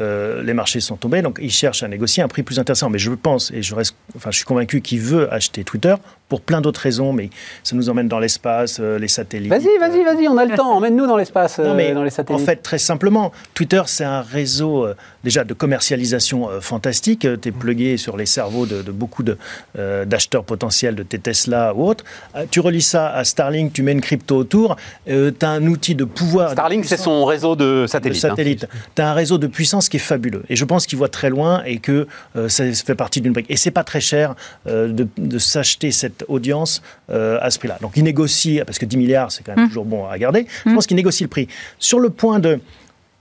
[0.00, 2.88] euh, les marchés sont tombés, donc il cherche à négocier un prix plus intéressant.
[2.88, 5.94] Mais je pense et je reste, enfin, je suis convaincu qu'il veut acheter Twitter
[6.28, 7.28] pour plein d'autres raisons, mais
[7.62, 9.50] ça nous emmène dans l'espace, euh, les satellites.
[9.50, 10.72] Vas-y, vas-y, vas-y, on a le temps.
[10.76, 12.40] Emmène-nous dans l'espace, euh, mais dans les satellites.
[12.40, 17.20] En fait, très simplement, Twitter, c'est un réseau euh, déjà de commercialisation euh, fantastique.
[17.20, 19.36] tu es plugué sur les cerveaux de, de beaucoup de,
[19.78, 22.04] euh, d'acheteurs potentiels de tes Tesla ou autres.
[22.36, 24.76] Euh, tu relis ça à Starlink, tu mets une crypto autour.
[25.06, 26.52] tu as un outil de pouvoir.
[26.52, 28.24] Starlink, c'est son réseau de de satellites.
[28.24, 28.28] hein.
[28.30, 28.68] satellite.
[28.94, 30.42] Tu as un réseau de puissance qui est fabuleux.
[30.48, 33.46] Et je pense qu'il voit très loin et que euh, ça fait partie d'une brique.
[33.48, 34.34] Et c'est pas très cher
[34.66, 37.78] euh, de, de s'acheter cette audience euh, à ce prix-là.
[37.80, 40.46] Donc il négocie, parce que 10 milliards, c'est quand même toujours bon à garder.
[40.66, 41.48] Je pense qu'il négocie le prix.
[41.78, 42.60] Sur le point de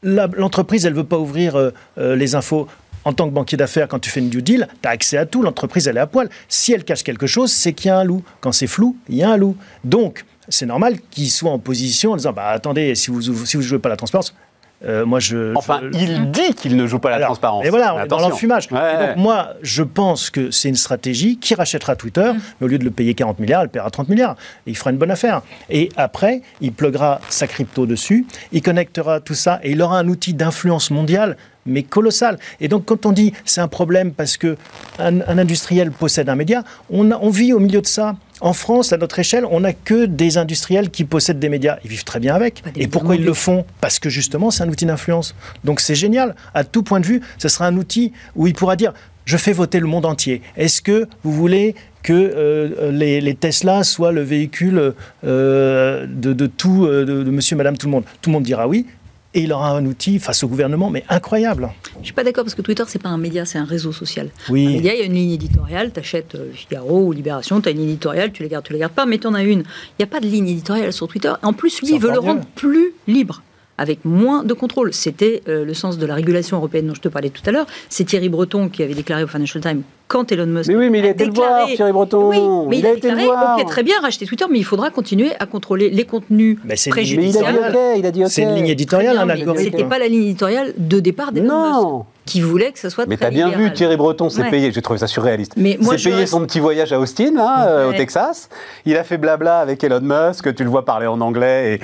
[0.04, 2.68] l'entreprise, elle veut pas ouvrir euh, euh, les infos.
[3.06, 5.26] En tant que banquier d'affaires, quand tu fais une due deal, tu as accès à
[5.26, 5.42] tout.
[5.42, 6.30] L'entreprise, elle est à poil.
[6.48, 8.24] Si elle cache quelque chose, c'est qu'il y a un loup.
[8.42, 9.56] Quand c'est flou, il y a un loup.
[9.84, 13.58] Donc, c'est normal qu'il soit en position en disant bah, attendez, si vous ne si
[13.58, 14.36] vous jouez pas la transparence,
[14.84, 15.56] euh, moi je.
[15.56, 17.64] Enfin, je- il dit qu'il ne joue pas la alors, transparence.
[17.66, 18.68] Et voilà, on est dans l'enfumage.
[18.72, 19.08] Ouais.
[19.08, 22.40] Donc moi, je pense que c'est une stratégie qui rachètera Twitter, Mm.
[22.60, 24.36] mais au lieu de le payer 40 milliards, elle paiera 30 milliards.
[24.66, 25.44] Et il fera une bonne affaire.
[25.70, 30.08] Et après, il pluguera sa crypto dessus, il connectera tout ça, et il aura un
[30.08, 32.40] outil d'influence mondiale mais colossal.
[32.60, 34.58] Et donc, quand on dit c'est un problème parce que
[35.00, 38.16] un, un industriel possède un média, on, a- on vit au milieu de ça.
[38.44, 41.78] En France, à notre échelle, on n'a que des industriels qui possèdent des médias.
[41.84, 42.64] Ils vivent très bien avec.
[42.76, 43.66] Et pourquoi ils le font?
[43.82, 45.36] Parce que justement, c'est un outil d'influence.
[45.64, 46.36] Donc c'est génial.
[46.56, 48.94] À tout point de vue, ce sera un outil où il pourra dire
[49.26, 50.42] je fais voter le monde entier.
[50.58, 56.48] Est-ce que vous voulez que euh, les, les Tesla soient le véhicule euh, de, de
[56.48, 58.04] tout, euh, de, de monsieur, madame, tout le monde?
[58.24, 58.88] Tout le monde dira oui.
[59.34, 61.70] Et il aura un outil face au gouvernement, mais incroyable.
[62.00, 64.30] Je suis pas d'accord parce que Twitter, c'est pas un média, c'est un réseau social.
[64.50, 64.68] Oui.
[64.68, 67.72] Un média, il y a une ligne éditoriale, tu achètes Figaro ou Libération, tu as
[67.72, 69.60] une éditoriale, tu les gardes, tu les gardes pas, mais tu en as une.
[69.60, 71.32] Il n'y a pas de ligne éditoriale sur Twitter.
[71.44, 73.42] En plus, lui, il veut le rendre plus libre.
[73.78, 74.94] Avec moins de contrôle.
[74.94, 77.66] C'était euh, le sens de la régulation européenne dont je te parlais tout à l'heure.
[77.90, 80.68] C'est Thierry Breton qui avait déclaré au Financial Times quand Elon Musk.
[80.70, 82.30] Mais oui, mais il a été le voir, déclaré- Thierry Breton.
[82.30, 83.58] Oui, mais il, il a a été le déclaré voir.
[83.60, 86.74] ok, très bien, racheter Twitter, mais il faudra continuer à contrôler les contenus une Mais
[86.76, 87.58] il a dit préjudiciables.
[87.70, 88.30] OK, il a dit OK.
[88.30, 89.64] C'est une ligne éditoriale, un algorithme.
[89.72, 92.06] C'était pas la ligne éditoriale de départ d'Elon Musk, Non.
[92.26, 93.72] qui voulait que ça soit Mais très t'as bien vu.
[93.74, 94.50] Thierry Breton s'est Ouais.
[94.52, 95.54] payé, j'ai trouvé ça surréaliste.
[95.56, 97.98] Mais moi, s'est payé reste- son petit voyage à Austin, là, euh, au Ouais.
[97.98, 98.50] Texas.
[98.86, 101.80] Il a fait blabla avec Elon Musk, tu le vois parler en anglais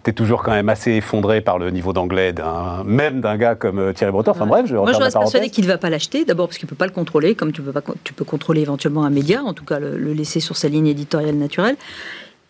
[0.00, 3.54] et t'es toujours quand même assez effondré par le niveau d'anglais d'un, même d'un gars
[3.54, 4.30] comme euh, Thierry Breton.
[4.30, 5.50] Enfin bref, je Moi, je reste parenthèse.
[5.50, 6.24] qu'il ne va pas l'acheter.
[6.24, 8.62] D'abord parce qu'il ne peut pas le contrôler, comme tu peux, pas, tu peux contrôler
[8.62, 11.76] éventuellement un média, en tout cas le, le laisser sur sa ligne éditoriale naturelle.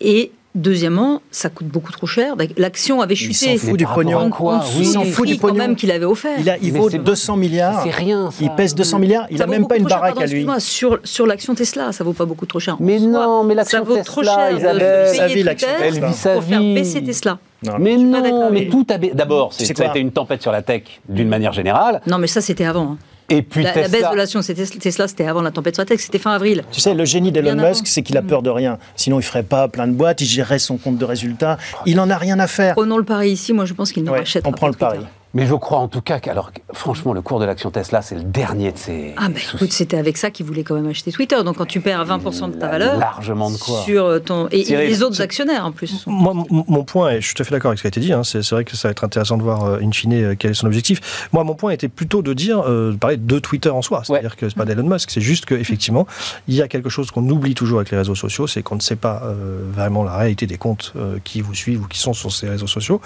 [0.00, 2.34] Et deuxièmement, ça coûte beaucoup trop cher.
[2.56, 3.56] L'action avait Il chuté.
[3.58, 4.30] s'en fout du pognon.
[4.30, 4.80] quoi Oui.
[4.80, 5.58] Il s'en du fout du quand pognon.
[5.58, 6.36] même qu'il avait offert.
[6.38, 7.82] Il, a, il vaut c'est- 200 milliards.
[7.84, 8.38] C'est rien, ça.
[8.40, 9.26] Il pèse 200 milliards.
[9.30, 9.98] Il Ça a vaut même pas une trop cher.
[9.98, 10.32] baraque Pardon, à lui.
[10.40, 12.76] excuse-moi, Sur, sur l'action Tesla, ça vaut pas beaucoup trop cher.
[12.80, 15.14] Mais non, mais l'action ça vaut Tesla, trop cher Isabelle.
[15.16, 16.74] Sa vie, l'action Elle vit sa pour faire vie.
[16.74, 17.38] baisser Tesla.
[17.62, 18.96] Non, Mais non, mais tout a...
[18.98, 22.00] D'abord, ça a été une tempête sur la tech d'une manière générale.
[22.06, 22.96] Non, mais ça, c'était avant.
[23.30, 23.88] Et puis La, la Tesla...
[23.98, 26.64] baisse de l'action c'est Tesla, c'était avant la tempête sur la tech, c'était fin avril.
[26.72, 27.54] Tu sais, le génie d'Elon.
[27.54, 28.78] Musk, c'est qu'il a peur de rien.
[28.96, 31.56] Sinon, il ferait pas plein de boîtes, il gérerait son compte de résultats.
[31.86, 32.74] Il en a rien à faire.
[32.74, 34.76] Prenons le pari ici, moi je pense qu'il ne Ouais, rachètera on prend pas le
[34.76, 35.06] pari.
[35.32, 38.22] Mais je crois en tout cas qu'alors, franchement, le cours de l'action Tesla, c'est le
[38.24, 39.56] dernier de ces Ah, bah soucis.
[39.56, 41.36] écoute, c'était avec ça qu'ils voulaient quand même acheter Twitter.
[41.44, 42.98] Donc quand tu perds 20% de ta valeur.
[42.98, 43.80] largement de quoi.
[43.82, 44.48] Sur euh, ton.
[44.50, 46.04] Et, et Thierry, les autres actionnaires en plus.
[46.06, 48.00] Moi, mon- point, et je suis tout à fait d'accord avec ce qui a été
[48.00, 50.34] dit, hein, c'est vrai que ça va être intéressant de voir, euh, in fine, euh,
[50.36, 51.28] quel est son objectif.
[51.32, 54.02] Moi, mon point était plutôt de dire, euh, de parler de Twitter en soi.
[54.04, 56.06] C'est-à-dire que c'est pas d'Elon Musk, c'est juste qu'effectivement,
[56.48, 58.80] il y a quelque chose qu'on oublie toujours avec les réseaux sociaux, c'est qu'on ne
[58.80, 62.14] sait pas euh, vraiment la réalité des comptes euh, qui vous suivent ou qui sont
[62.14, 63.00] sur ces réseaux sociaux.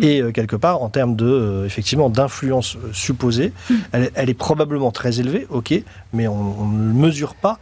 [0.00, 3.52] Et euh, quelque part, en termes de, euh, effectivement, d'influence euh, supposée,
[3.92, 5.74] elle, elle est probablement très élevée, ok,
[6.12, 7.58] mais on, on ne le mesure pas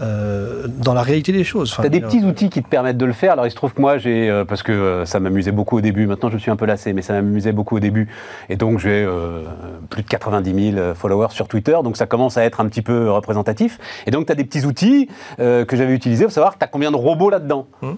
[0.00, 1.72] euh, dans la réalité des choses.
[1.72, 3.32] Enfin, T'as des euh, petits outils qui te permettent de le faire.
[3.32, 5.80] Alors il se trouve que moi j'ai euh, parce que euh, ça m'amusait beaucoup au
[5.80, 6.06] début.
[6.06, 8.08] Maintenant je suis un peu lassé, mais ça m'amusait beaucoup au début.
[8.48, 9.42] Et donc j'ai euh,
[9.88, 13.10] plus de 90 000 followers sur Twitter, donc ça commence à être un petit peu
[13.10, 13.78] représentatif.
[14.06, 15.08] Et donc tu as des petits outils
[15.40, 17.66] euh, que j'avais utilisés pour savoir tu as combien de robots là-dedans?
[17.82, 17.96] Hum.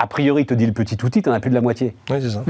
[0.00, 1.94] A priori, il te dit le petit outil, tu n'en as plus de la moitié.
[2.10, 2.44] ouais, c'est ça.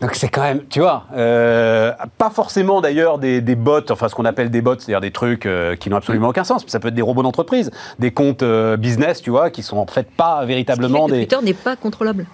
[0.00, 4.14] Donc c'est quand même, tu vois, euh, pas forcément d'ailleurs des, des bots, enfin ce
[4.14, 6.64] qu'on appelle des bots, c'est-à-dire des trucs euh, qui n'ont absolument aucun sens.
[6.68, 9.86] Ça peut être des robots d'entreprise, des comptes euh, business, tu vois, qui sont en
[9.86, 11.26] fait pas Ce qui véritablement fait que des.
[11.26, 12.26] Twitter n'est pas contrôlable.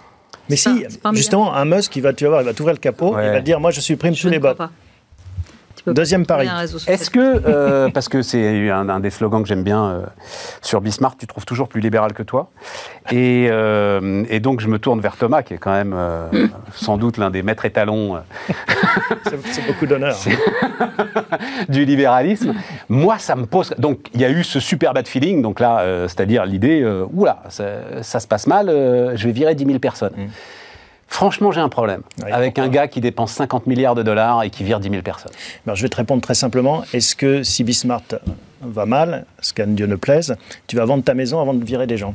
[0.51, 2.74] Mais si, pas- pas justement, un Musk, il va, tu vas voir, il va t'ouvrir
[2.74, 3.26] le capot, Ouais.
[3.26, 4.57] il va te dire, moi, je supprime Je tous ne les crois bots.
[4.59, 4.70] pas.
[5.93, 6.49] Deuxième pari.
[6.86, 10.03] Est-ce que, euh, parce que c'est un, un des slogans que j'aime bien euh,
[10.62, 12.51] sur Bismarck, tu trouves toujours plus libéral que toi.
[13.11, 16.97] Et, euh, et donc je me tourne vers Thomas, qui est quand même euh, sans
[16.97, 18.18] doute l'un des maîtres étalons
[19.24, 20.16] C'est c'est beaucoup d'honneur.
[21.68, 22.55] du libéralisme.
[22.89, 23.74] Moi, ça me pose.
[23.78, 25.43] Donc, il y a eu ce super bad feeling.
[25.43, 29.32] Donc là, euh, c'est-à-dire l'idée, euh, oula, ça, ça se passe mal, euh, je vais
[29.32, 30.12] virer 10 000 personnes.
[30.16, 30.26] Mm.
[31.09, 34.63] Franchement, j'ai un problème avec un gars qui dépense 50 milliards de dollars et qui
[34.63, 35.33] vire 10 000 personnes.
[35.67, 36.85] Alors, je vais te répondre très simplement.
[36.93, 38.15] Est-ce que si Bismarck
[38.61, 40.37] va mal, ce qu'à Dieu ne plaise,
[40.67, 42.15] tu vas vendre ta maison avant de virer des gens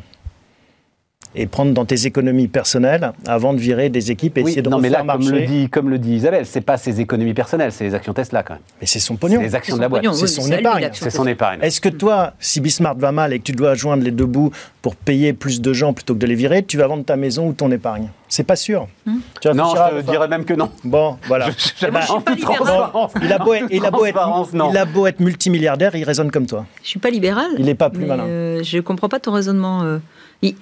[1.35, 4.69] et prendre dans tes économies personnelles avant de virer des équipes et Oui, essayer de
[4.69, 7.71] non, mais là, comme le, dit, comme le dit Isabelle, c'est pas ses économies personnelles,
[7.71, 8.61] c'est les actions Tesla quand même.
[8.79, 9.41] Mais c'est son C'est pognon.
[9.41, 10.15] les actions C'est de la son boîte.
[10.15, 10.89] C'est oui, son épargne.
[10.93, 11.59] C'est son épargne.
[11.61, 14.51] Est-ce que toi, si Bismarck va mal et que tu dois joindre les deux bouts
[14.81, 17.47] pour payer plus de gens plutôt que de les virer, tu vas vendre ta maison
[17.47, 18.09] ou ton épargne?
[18.35, 18.87] C'est pas sûr.
[19.05, 19.17] Hmm.
[19.39, 20.71] Tu Non, je te dirais même que non.
[20.83, 21.51] Bon, voilà.
[21.79, 22.55] Je- Eh ben, en pas toute libérale.
[22.65, 23.11] transparence.
[23.21, 24.71] il a beau être, il a beau être, Transparence, non.
[24.71, 26.65] il a beau être multimilliardaire, il raisonne comme toi.
[26.81, 27.51] Je suis pas libéral.
[27.59, 28.23] Il est pas plus malin.
[28.23, 29.83] euh, je comprends pas ton raisonnement.
[29.83, 29.99] euh.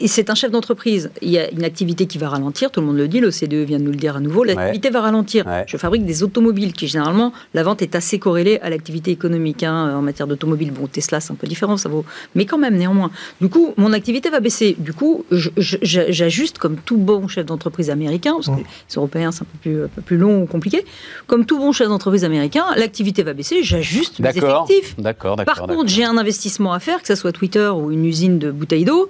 [0.06, 1.10] C'est un chef d'entreprise.
[1.24, 3.80] Il y a une activité qui va ralentir, tout le monde le dit, l'OCDE vient
[3.80, 4.44] de nous le dire à nouveau.
[4.44, 5.48] L'activité va ralentir.
[5.48, 5.64] Ouais.
[5.66, 9.64] Je fabrique des automobiles qui, généralement, la vente est assez corrélée à l'activité économique.
[9.64, 12.06] hein, en matière d'automobile, bon, Tesla, c'est un peu différent, ça vaut.
[12.36, 13.10] Mais quand même, néanmoins.
[13.40, 14.76] Du coup, mon activité va baisser.
[14.78, 19.46] Du coup, j'ajuste comme tout bon chef d'entreprise américain, parce que les Européens, c'est un
[19.46, 20.86] peu plus, un peu plus long ou compliqué.
[21.28, 24.96] Comme tout bon chef d'entreprise américain, l'activité va baisser, j'ajuste mes effectifs.
[24.98, 25.56] D'accord, d'accord.
[25.56, 28.52] Par contre, j'ai un investissement à faire, que ce soit Twitter ou une usine de
[28.52, 29.10] bouteilles d'eau.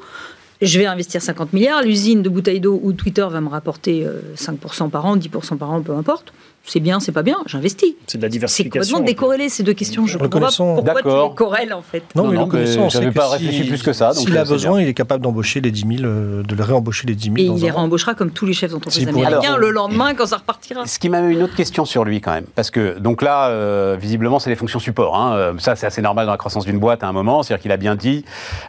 [0.61, 1.81] Je vais investir 50 milliards.
[1.81, 5.71] L'usine de bouteilles d'eau ou Twitter va me rapporter euh, 5% par an, 10% par
[5.71, 6.33] an, peu importe.
[6.63, 7.95] C'est bien, c'est pas bien, j'investis.
[8.05, 8.79] C'est de la C'est diversification.
[8.79, 9.05] complètement en fait.
[9.13, 10.05] décorrélé ces deux questions.
[10.05, 12.03] Je comprends pas Reconnaissons- pourquoi tu les corrèles en fait.
[12.15, 14.41] Non, Non, mais non, mais c'est pas si- réfléchi plus que ça, donc S'il a
[14.41, 14.53] c'est bien.
[14.53, 17.37] besoin, il est capable d'embaucher les 10 000, euh, de le réembaucher les 10 000
[17.39, 20.13] Et dans il les réembauchera comme tous les chefs d'entreprise C'est américains Alors- le lendemain
[20.13, 20.85] quand ça repartira.
[20.85, 23.47] Ce qui m'a mis une autre question sur lui quand même, parce que donc là,
[23.49, 25.15] euh, visiblement, c'est les fonctions support.
[25.17, 25.33] hein.
[25.35, 27.41] Euh, Ça, c'est assez normal dans la croissance d'une boîte à un moment.
[27.43, 28.23] C'est-à-dire qu'il a bien dit,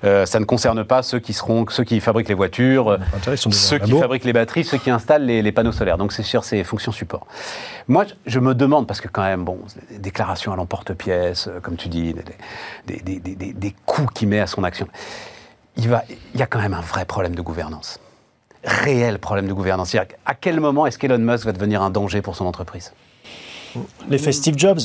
[0.04, 2.98] euh, ça ne concerne pas ceux qui seront, ceux qui fabriquent les voitures,
[3.50, 5.98] ceux qui fabriquent les batteries, ceux qui installent les, les panneaux solaires.
[5.98, 7.26] Donc c'est sur ces fonctions support.
[7.88, 9.58] Moi, je- me demande parce que quand même, bon,
[9.90, 12.14] des déclarations à l'emporte-pièce, euh, comme tu dis,
[12.86, 14.86] des, des, des- des- coûts qu'il met à son action.
[15.76, 16.02] Il va,
[16.34, 17.98] il y a quand même un vrai problème de gouvernance.
[18.64, 19.90] Réel problème de gouvernance.
[19.90, 22.92] C'est-à-dire, À quel moment est-ce qu'Elon Musk va devenir un danger pour son entreprise?
[24.08, 24.80] L'effet Steve Jobs.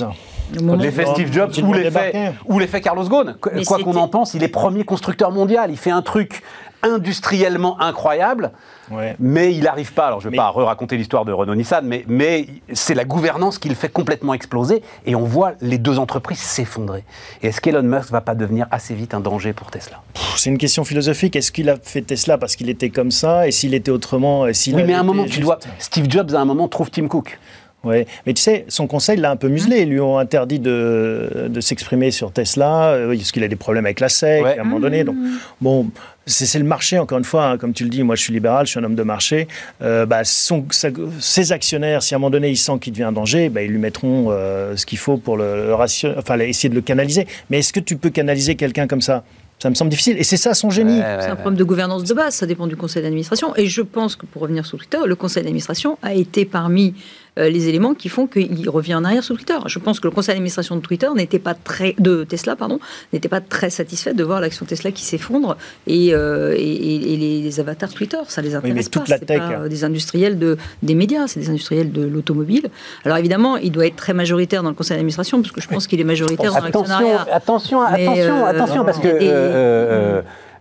[0.79, 3.35] L'effet Steve Jobs ou le l'effet ou l'effet Carlos Ghosn.
[3.53, 5.71] Mais Quoi qu'on en pense, il est premier constructeur mondial.
[5.71, 6.41] Il fait un truc
[6.83, 8.51] industriellement incroyable,
[8.91, 9.15] Ouais.
[9.19, 10.07] mais il n'arrive pas.
[10.07, 13.57] Alors je ne vais Mais- pas re-raconter l'histoire de Renault-Nissan, mais, mais c'est la gouvernance
[13.57, 14.83] qui le fait complètement exploser.
[15.05, 17.03] Et on voit les deux entreprises s'effondrer.
[17.41, 20.01] Et est-ce qu'Elon Musk va pas devenir assez vite un danger pour Tesla?
[20.35, 21.35] C'est une question philosophique.
[21.35, 23.47] Est-ce qu'il a fait Tesla parce qu'il était comme ça?
[23.47, 25.59] Et s'il était autrement et s'il Oui, mais à un moment, tu juste- dois.
[25.79, 27.39] Steve Jobs, à un moment, trouve Tim Cook.
[27.88, 28.05] Ouais.
[28.25, 29.81] Mais tu sais, son conseil l'a un peu muselé.
[29.81, 33.85] Ils lui ont interdit de, de s'exprimer sur Tesla, euh, parce qu'il a des problèmes
[33.85, 34.57] avec la SEC Ouais.
[34.57, 35.03] à un moment donné.
[35.03, 35.15] Donc,
[35.61, 35.88] bon,
[36.25, 38.33] c'est c'est le marché, encore une fois, hein, comme tu le dis, moi je suis
[38.33, 39.47] libéral, je suis un homme de marché.
[39.81, 43.03] Euh, bah, son- sa- ses actionnaires, si à un moment donné ils sentent qu'il devient
[43.05, 46.69] un danger, bah, ils lui mettront euh, ce qu'il faut pour le, le enfin, essayer
[46.69, 47.27] de le canaliser.
[47.49, 49.23] Mais est-ce que tu peux canaliser quelqu'un comme ça?
[49.59, 50.17] Ça me semble difficile.
[50.19, 50.99] Et c'est ça son génie.
[50.99, 51.35] Ouais, ouais, C'est un ouais.
[51.35, 53.55] problème de gouvernance de base, ça dépend du conseil d'administration.
[53.55, 56.93] Et je pense que pour revenir sur Twitter, le conseil d'administration a été parmi
[57.38, 59.55] euh, les éléments qui font qu'il revient en arrière sur Twitter.
[59.67, 62.79] Je pense que le conseil d'administration de Twitter n'était pas très de Tesla, pardon,
[63.13, 65.57] n'était pas très satisfait de voir l'action Tesla qui s'effondre
[65.88, 68.89] et, euh, et- et- et les, les avatars Twitter, ça les intéresse mais pas.
[68.89, 69.67] toute la C'est tech, pas, hein.
[69.67, 72.67] des industriels de, des médias, c'est des industriels de l'automobile.
[73.05, 75.88] Alors évidemment, il doit être très majoritaire dans le conseil d'administration parce que je pense
[75.88, 77.27] qu'il est majoritaire dans Attention, l'actionnariat.
[77.33, 79.07] attention, Mais, attention, euh, attention, parce que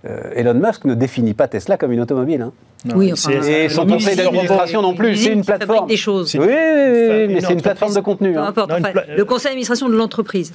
[0.06, 2.42] euh, Elon Musk ne définit pas Tesla comme une automobile.
[2.42, 2.52] hein.
[2.84, 5.88] Non, Oui, c'est- enfin, Et son une conseil d'administration non plus, c'est une plateforme.
[5.88, 6.34] des choses.
[6.34, 8.32] Oui, oui, oui, oui, Une mais c'est une plateforme de contenu.
[8.34, 8.44] Peu hein.
[8.46, 8.70] importe.
[8.70, 10.52] Non, une Enfin, pla- le conseil d'administration de l'entreprise,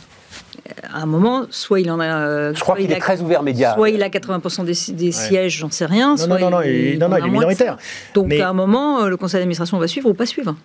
[0.93, 2.05] à un moment, soit il en a.
[2.05, 3.73] euh, Je crois soit qu'il il est très ouvert média.
[3.75, 6.11] Soit il a 80% des, des sièges, j'en sais rien.
[6.11, 7.77] Non, soit non, non, non, il, non, non, en il a est minoritaire.
[8.13, 10.55] Donc Mais- à un moment, euh, le conseil d'administration va suivre ou pas suivre.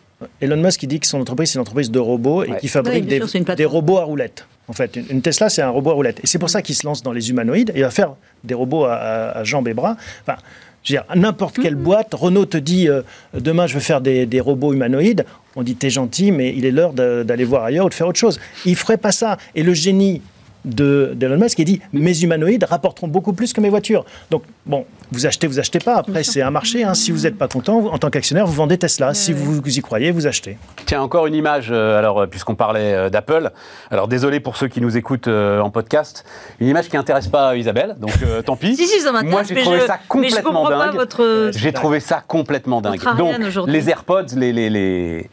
[0.40, 3.04] Elon Musk, il dit que son entreprise, c'est une entreprise de robots et qui fabrique
[3.10, 4.46] Ouais, des, robots à roulettes.
[4.68, 6.20] En fait, une, Tesla, c'est un robot à roulettes.
[6.24, 8.54] Et c'est pour ça qu'il se lance dans les humanoïdes et il va faire des
[8.54, 9.96] robots à, à- à jambes et bras.
[10.26, 10.38] Enfin,
[10.86, 11.64] je veux dire, n'importe Mhm.
[11.64, 13.02] quelle boîte, Renault te dit euh,
[13.34, 15.24] demain je veux faire des, des robots humanoïdes.
[15.56, 18.18] On dit t'es gentil, mais il est l'heure d'aller voir ailleurs ou de faire autre
[18.18, 18.38] chose.
[18.64, 19.36] Il ferait pas ça.
[19.54, 20.22] Et le génie
[20.66, 24.04] de d'Elon Musk, il dit mes humanoïdes rapporteront beaucoup plus que mes voitures.
[24.30, 25.96] Donc bon, vous achetez, vous achetez pas.
[25.96, 26.84] Après, c'est un marché.
[26.84, 26.94] hein.
[26.94, 29.14] Si vous n'êtes pas content, vous- en tant qu'actionnaire, vous vendez Tesla.
[29.14, 30.58] Si vous, vous y croyez, vous achetez.
[30.84, 33.50] Tiens, encore une image, euh, alors, euh, puisqu'on parlait euh, d'Apple.
[33.90, 36.24] Alors, désolé pour ceux qui nous écoutent euh, en podcast.
[36.60, 38.74] Une image qui n'intéresse pas Isabelle, donc euh, tant pis.
[38.76, 39.32] Si, si, ça m'intéresse.
[39.32, 40.94] Moi, j'ai trouvé je- ça complètement dingue.
[40.94, 41.50] votre.
[41.54, 43.00] J'ai trouvé ça complètement dingue.
[43.16, 43.34] Donc,
[43.68, 45.30] les AirPods, les, les, les,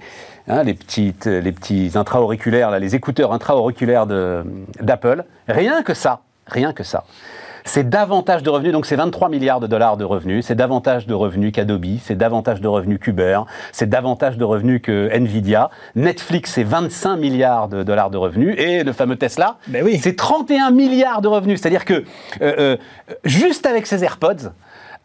[0.48, 4.44] hein, les, petites, les petits intra-auriculaires, là, les écouteurs intra-auriculaires de-
[4.82, 7.04] d'Apple, rien que ça, rien que ça.
[7.66, 11.14] C'est davantage de revenus, donc c'est 23 milliards de dollars de revenus, c'est davantage de
[11.14, 13.40] revenus qu'Adobe, c'est davantage de revenus qu'Uber,
[13.72, 15.70] c'est davantage de revenus que Nvidia.
[15.96, 19.98] Netflix, c'est 25 milliards de dollars de revenus, et le fameux Tesla, Ben oui.
[20.04, 21.62] c'est 31 milliards de revenus.
[21.62, 22.78] C'est-à-dire que euh, euh,
[23.24, 24.52] juste avec ces AirPods,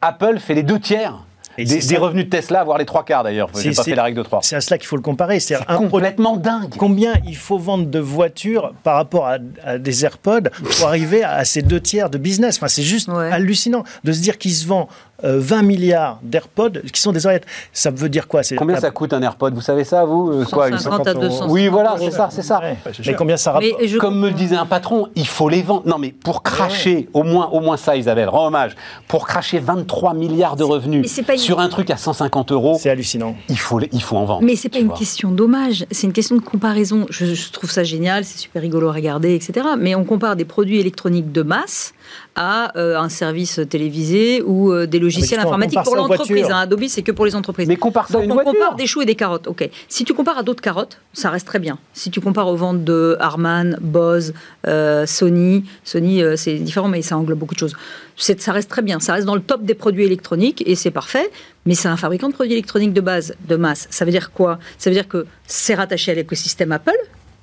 [0.02, 1.14] Apple fait les deux tiers
[1.58, 3.50] Et des, revenus de Tesla, voire les trois quarts d'ailleurs.
[3.54, 4.40] J'ai C'est- pas c'est- fait la règle de 3.
[4.42, 5.40] C'est à cela qu'il faut le comparer.
[5.40, 6.72] C'est complètement dingue.
[6.78, 11.44] Combien il faut vendre de voitures par rapport à, à des AirPods pour arriver à
[11.44, 13.30] ces deux tiers de business enfin, C'est juste Ouais.
[13.32, 14.88] hallucinant de se dire qu'il se vend
[15.22, 17.46] 20 milliards d'AirPods qui sont des oreillettes.
[17.72, 19.54] Ça veut dire quoi Combien la- ça coûte un AirPod?
[19.54, 21.34] Vous savez ça, vous Euh, quoi, une 150 à 50 euros.
[21.40, 21.46] 200.
[21.50, 22.60] Oui, voilà, c'est ça, c'est ça.
[22.60, 22.76] Ouais.
[23.06, 25.82] Mais combien ça rapporte je Comme me le disait un patron, il faut les vendre.
[25.86, 28.76] Non, mais pour cracher, au moins, au moins ça, Isabelle, rends hommage,
[29.08, 32.90] pour cracher 23 milliards de revenus c'est pas sur un truc à 150 euros, C'est
[32.90, 33.34] hallucinant.
[33.48, 34.42] il faut, les- il faut en vendre.
[34.42, 34.96] Mais c'est pas une vois.
[34.96, 37.06] question d'hommage, c'est une question de comparaison.
[37.10, 39.66] Je, je trouve ça génial, c'est super rigolo à regarder, etc.
[39.78, 41.92] Mais on compare des produits électroniques de masse
[42.34, 46.46] à euh, un service télévisé ou euh, des logiciels informatiques pour l'entreprise.
[46.50, 46.58] hein.
[46.58, 47.68] Adobe, c'est que pour les entreprises.
[47.68, 48.52] Mais compare ça à Donc une on voiture.
[48.52, 49.46] compare des choux et des carottes.
[49.46, 49.68] Ok.
[49.88, 51.78] Si tu compares à d'autres carottes, ça reste très bien.
[51.92, 54.34] Si tu compares aux ventes de Harman, Bose,
[54.66, 57.74] euh, Sony, Sony c'est différent, mais ça englobe beaucoup de choses.
[58.16, 58.98] Ça reste très bien.
[59.00, 61.30] Ça reste dans le top des produits électroniques et c'est parfait.
[61.66, 63.86] Mais c'est un fabricant de produits électroniques de base, de masse.
[63.90, 64.58] Ça veut dire quoi?
[64.78, 66.96] Ça veut dire que c'est rattaché à l'écosystème Apple.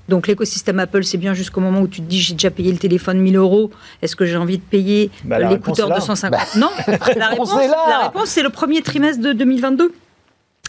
[0.09, 2.77] Donc l'écosystème Apple, c'est bien jusqu'au moment où tu te dis j'ai déjà payé le
[2.77, 3.71] téléphone 1000 euros.
[4.01, 6.37] Est-ce que j'ai envie de payer Bah, l'écouteur réponse est là.
[6.39, 6.69] 250 Non,
[7.17, 7.75] la réponse, est là.
[7.89, 9.91] la réponse, c'est le premier trimestre de 2022.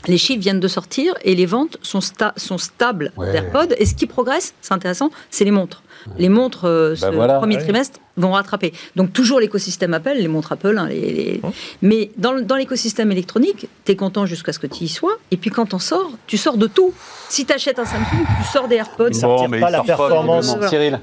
[0.08, 3.32] Les chiffres viennent de sortir et les ventes sont, sta- sont stables Ouais.
[3.32, 3.74] d'AirPods.
[3.78, 5.82] Et ce qui progresse, c'est intéressant, c'est les montres.
[6.18, 7.62] Les montres, euh, Bah ce voilà, premier ouais.
[7.62, 8.72] trimestre, vont rattraper.
[8.94, 10.78] Donc toujours l'écosystème Apple, les montres Apple.
[10.78, 11.40] hein, les- les-
[11.82, 15.16] Mais dans, l'écosystème électronique, tu es content jusqu'à ce que tu y sois.
[15.32, 16.92] Et puis quand t'en sors, tu sors de tout.
[17.28, 19.08] Si tu achètes un Samsung, tu sors des AirPods.
[19.08, 20.54] Mais ça retire pas la performance.
[20.68, 21.00] Cyril,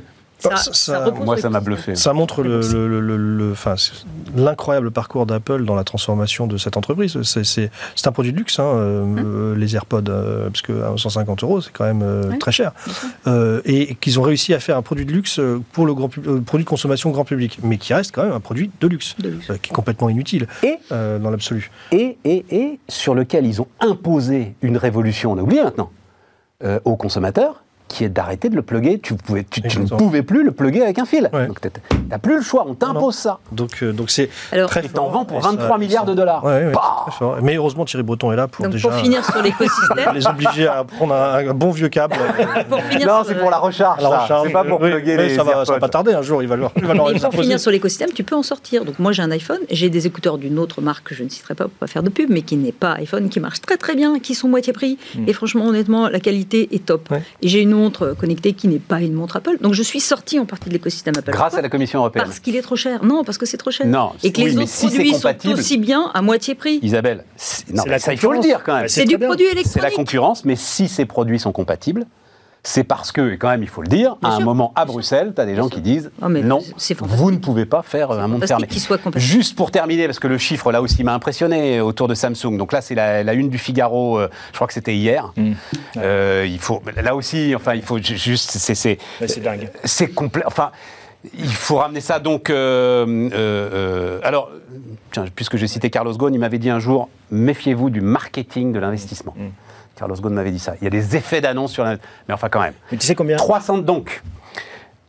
[0.52, 1.96] Ça, ça ça- repose moi ça m'a bluffé.
[1.96, 3.94] Ça montre le, le- le- le- le- enfin, c'est
[4.36, 7.22] l'incroyable parcours d'Apple dans la transformation de cette entreprise.
[7.24, 7.72] C'est-
[8.06, 11.62] un produit de luxe, hein, euh, euh, les AirPods, euh, parce que à 150 euros,
[11.62, 12.74] c'est quand même euh, très cher.
[13.28, 15.40] Euh, et qu'ils ont réussi à faire un produit de luxe
[15.72, 18.40] pour le grand euh, produit de consommation grand public, mais qui reste quand même un
[18.40, 19.50] produit de luxe, De luxe.
[19.50, 21.72] euh, qui est complètement inutile Et euh, dans l'absolu.
[21.92, 25.92] et, et, et sur lequel ils ont imposé une révolution, on a oublié maintenant,
[26.64, 27.64] euh, aux consommateurs,
[27.94, 29.00] qui est d'arrêter de le plugger.
[29.00, 31.30] Tu, pouvais, tu, tu ne pouvais plus le plugger avec un fil.
[31.32, 31.46] Ouais.
[31.48, 31.70] Donc tu
[32.10, 33.38] n'as plus le choix, on t'impose ça.
[33.52, 36.14] Donc, euh, donc c'est Alors, très Et t'en vends pour Et ça- 23 milliards de
[36.16, 36.44] dollars.
[36.44, 37.38] Ouais, ouais, Bah c'est très fort.
[37.44, 40.68] Mais heureusement, Thierry Breton est là pour donc déjà pour finir sur l'écosystème, les obliger
[40.68, 42.16] à prendre un, un bon vieux câble.
[42.70, 44.48] pour finir Non, c'est pour la recharge, recharge.
[44.48, 46.48] C'est pas pour Oui, plugger les ça va, ça va pas tarder un jour, il
[46.50, 48.86] va leur, il va leur Et les pour finir sur l'écosystème, tu peux en sortir.
[48.86, 51.54] Donc moi j'ai un iPhone, j'ai des écouteurs d'une autre marque que je ne citerai
[51.56, 53.96] pas pour pas faire de pub, mais qui n'est pas iPhone, qui marche très très
[53.96, 54.98] bien, qui sont moitié prix.
[55.28, 57.10] Et franchement, honnêtement, la qualité est top.
[57.42, 59.58] Et j'ai une montre connectée qui n'est pas une montre Apple.
[59.62, 61.32] Donc je suis sortie en partie de l'écosystème Apple.
[61.32, 62.26] Grâce Pourquoi à la Commission européenne.
[62.26, 63.04] Parce qu'il est trop cher.
[63.04, 63.86] Non, parce que c'est trop cher.
[63.88, 66.80] Non, Et que oui, les autres si produits sont aussi bien à moitié prix.
[66.82, 68.88] Isabelle, c'est- non, la ça, il faut le dire quand même.
[68.88, 69.28] C'est du bien.
[69.28, 69.96] produit C'est la électronique.
[69.96, 72.06] concurrence, mais si ces produits sont compatibles,
[72.66, 74.86] c'est parce que, et quand même, il faut le dire, Bien à un moment à
[74.86, 76.62] Bruxelles, tu as des gens qui disent mais non,
[77.02, 78.68] vous ne pouvez pas faire euh, un monde fermé.
[79.20, 82.58] Juste pour terminer, parce que le chiffre là aussi m'a impressionné autour de Samsung.
[82.58, 84.18] Donc là, c'est la, la une du Figaro.
[84.18, 85.34] euh, je crois que c'était hier.
[85.36, 85.52] Mmh.
[85.98, 88.98] Euh, il faut là aussi, enfin, il faut ju- juste, c'est
[89.42, 89.70] dingue.
[89.84, 90.44] c'est complet.
[90.46, 90.72] Enfin,
[91.38, 92.50] il faut ramener ça donc.
[92.50, 94.50] euh, euh, euh, alors,
[95.12, 98.80] tiens, puisque j'ai cité Carlos Ghosn, il m'avait dit un jour méfiez-vous du marketing de
[98.80, 99.34] l'investissement.
[99.38, 99.48] Mm.
[99.96, 100.76] Carlos Ghosn m'avait dit ça.
[100.82, 102.14] Il y a des effets d'annonce sur l'investissement.
[102.28, 102.74] Mais enfin, quand même.
[102.92, 104.22] Mais tu sais combien 300 donc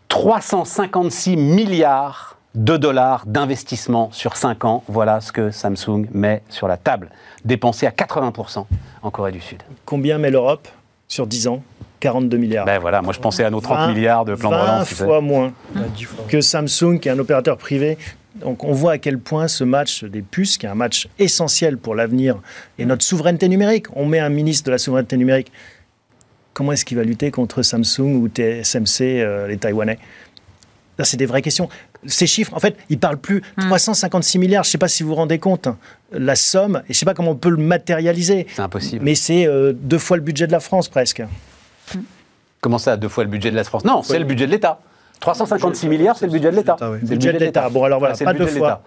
[0.08, 4.84] 356 milliards de dollars d'investissement sur 5 ans.
[4.86, 7.10] Voilà ce que Samsung met sur la table,
[7.44, 8.64] dépensé à 80%
[9.02, 9.62] en Corée du Sud.
[9.84, 10.68] Combien met l'Europe
[11.08, 11.62] sur 10 ans?
[12.00, 12.66] 42 milliards.
[12.66, 14.88] Ben voilà, moi je pensais à nos 30 20 milliards de plan de 20 relance.
[14.88, 15.04] tu sais.
[15.04, 15.52] fois moins
[16.28, 17.96] que Samsung, qui est un opérateur privé.
[18.36, 21.78] Donc on voit à quel point ce match des puces, qui est un match essentiel
[21.78, 22.40] pour l'avenir
[22.78, 25.52] et notre souveraineté numérique, on met un ministre de la souveraineté numérique.
[26.52, 29.98] Comment est-ce qu'il va lutter contre Samsung ou TSMC, euh, les Taïwanais?
[30.98, 31.68] Là, c'est des vraies questions.
[32.06, 33.42] Ces chiffres, en fait, ils parlent plus.
[33.58, 35.76] 356 milliards, je ne sais pas si vous vous rendez compte, hein,
[36.12, 39.04] la somme, et je ne sais pas comment on peut le matérialiser, C'est impossible.
[39.04, 41.24] mais c'est euh, deux fois le budget de la France presque.
[42.60, 43.84] Comment ça, deux fois le budget de la France?
[43.84, 44.80] Non, c'est le budget de l'État.
[45.24, 46.76] 356 milliards, c'est le budget de l'État.
[46.82, 46.98] oui.
[47.02, 47.68] C'est le Budget de l'État.
[47.70, 48.82] Bon, alors voilà, Ah, c'est pas deux fois,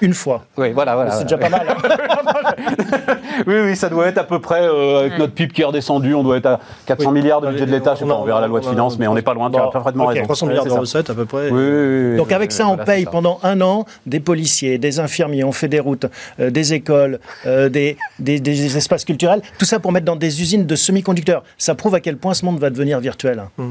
[0.00, 0.42] une fois.
[0.56, 1.12] Oui, voilà, voilà.
[1.12, 1.64] c'est déjà pas mal.
[1.68, 1.76] hein.
[3.46, 6.14] Oui, oui, ça doit être à peu près, euh, avec notre PIB qui est redescendu,
[6.14, 7.20] on doit être à 400 Oui.
[7.20, 7.94] milliards de budget de l'État.
[7.94, 9.48] Je sais On pas, on verra la loi de finances, mais on n'est pas loin,
[9.50, 10.14] tu Bon, as parfaitement ok.
[10.14, 10.24] raison.
[10.24, 11.50] 300 Ouais, milliards de recettes à peu près.
[11.50, 13.10] Oui, oui, oui, Donc avec ça, on voilà, paye ça.
[13.10, 16.06] pendant un an des policiers, des infirmiers, on fait des routes,
[16.40, 20.40] euh, des écoles, euh, des, des- des espaces culturels, tout ça pour mettre dans des
[20.42, 21.44] usines de semi-conducteurs.
[21.58, 23.42] Ça prouve à quel point ce monde va devenir virtuel.
[23.58, 23.64] hein.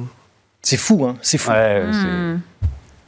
[0.65, 1.51] C'est fou, hein c'est fou.
[1.51, 2.39] Ouais, Hmm.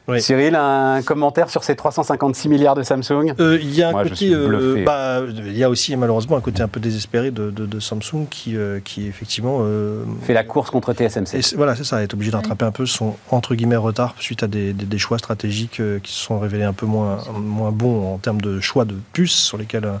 [0.08, 0.22] Oui.
[0.22, 3.34] Cyril, un commentaire sur ces 356 milliards de Samsung?
[3.40, 6.40] Euh, Il y a un Moi, côté, euh, bah, il y a aussi malheureusement un
[6.40, 10.44] côté un peu désespéré de, de- de Samsung qui, euh, qui effectivement, euh, fait la
[10.44, 11.34] course contre TSMC.
[11.36, 14.42] et voilà, c'est ça, est obligé de rattraper un peu son entre guillemets retard suite
[14.42, 17.70] à des, des- des choix stratégiques euh, qui se sont révélés un peu moins, moins
[17.70, 19.92] bons en termes de choix de puces sur lesquels euh,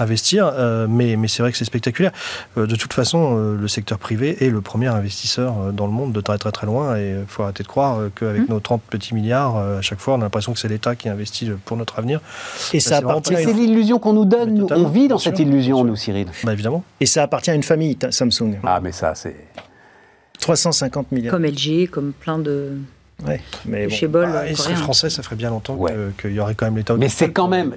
[0.00, 0.50] investir.
[0.52, 2.10] Euh, mais mais c'est vrai que c'est spectaculaire.
[2.58, 6.12] Euh, de toute façon, euh, le secteur privé est le premier investisseur dans le monde
[6.12, 9.14] de très très très loin et il faut arrêter de croire qu'avec nos 30 petits
[9.14, 10.14] milliards milliards euh, à chaque fois.
[10.14, 12.20] On a l'impression que c'est l'État qui investit pour notre avenir.
[12.72, 14.54] Et ça c'est vraiment appartient, c'est l'illusion qu'on nous donne.
[14.54, 14.66] Nous.
[14.70, 16.28] On vit dans cette illusion, nous, Cyril.
[16.44, 16.84] Bah, évidemment.
[17.00, 18.58] et ça appartient à une famille, Samsung.
[18.64, 19.36] Ah, mais ça, c'est.
[20.40, 21.32] 350 milliards.
[21.32, 22.72] Comme LG, comme plein de,
[23.26, 23.94] Ouais, mais bon.
[23.94, 24.26] chez Bol.
[24.30, 24.76] Bah, coréens.
[24.76, 25.92] français, ça ferait bien longtemps Ouais.
[26.20, 26.94] qu'il y aurait quand même l'État.
[26.94, 27.74] au Mais c'est quand même.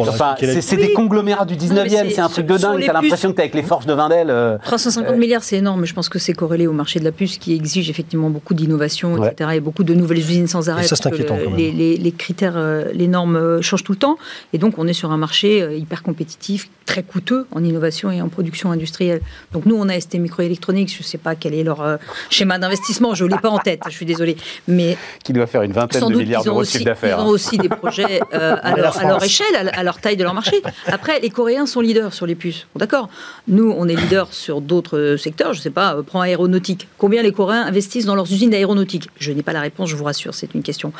[0.00, 2.56] Pour leur Enfin, expliquer la c'est des conglomérats du 19e, c'est- c'est un truc de
[2.56, 2.82] dingue.
[2.84, 4.28] T'as l'impression que t'es avec les forges de Vindel.
[4.30, 7.12] euh, 350 milliards, c'est énorme, mais je pense que c'est corrélé au marché de la
[7.12, 9.28] puce qui exige effectivement beaucoup d'innovation, Ouais.
[9.32, 9.50] etc.
[9.54, 10.84] et beaucoup de nouvelles usines sans arrêt.
[10.84, 11.58] Et ça, c'est inquiétant, le- quand même.
[11.58, 14.16] Les, les- les critères, euh, les normes euh, changent tout le temps.
[14.52, 18.20] Et donc, on est sur un marché euh, hyper compétitif, très coûteux en innovation et
[18.20, 19.20] en production industrielle.
[19.52, 21.96] Donc, nous, on a ST Microélectronics, je ne sais pas quel est leur euh,
[22.30, 24.36] schéma d'investissement, je ne l'ai pas en tête, je suis désolée.
[24.66, 27.18] Mais qui doit faire une vingtaine de milliards ils d'euros de chiffre ils d'affaires.
[27.20, 30.22] ont aussi des projets euh, à, leur, à leur échelle, à, à leur taille de
[30.22, 30.62] leur marché.
[30.86, 32.66] Après, les Coréens sont leaders sur les puces.
[32.76, 33.08] D'accord.
[33.48, 35.52] Nous, on est leaders sur d'autres euh, secteurs.
[35.52, 36.88] Je ne sais pas, euh, prends aéronautique.
[36.98, 40.04] Combien les Coréens investissent dans leurs usines d'aéronautique Je n'ai pas la réponse, je vous
[40.04, 40.92] rassure, c'est une question.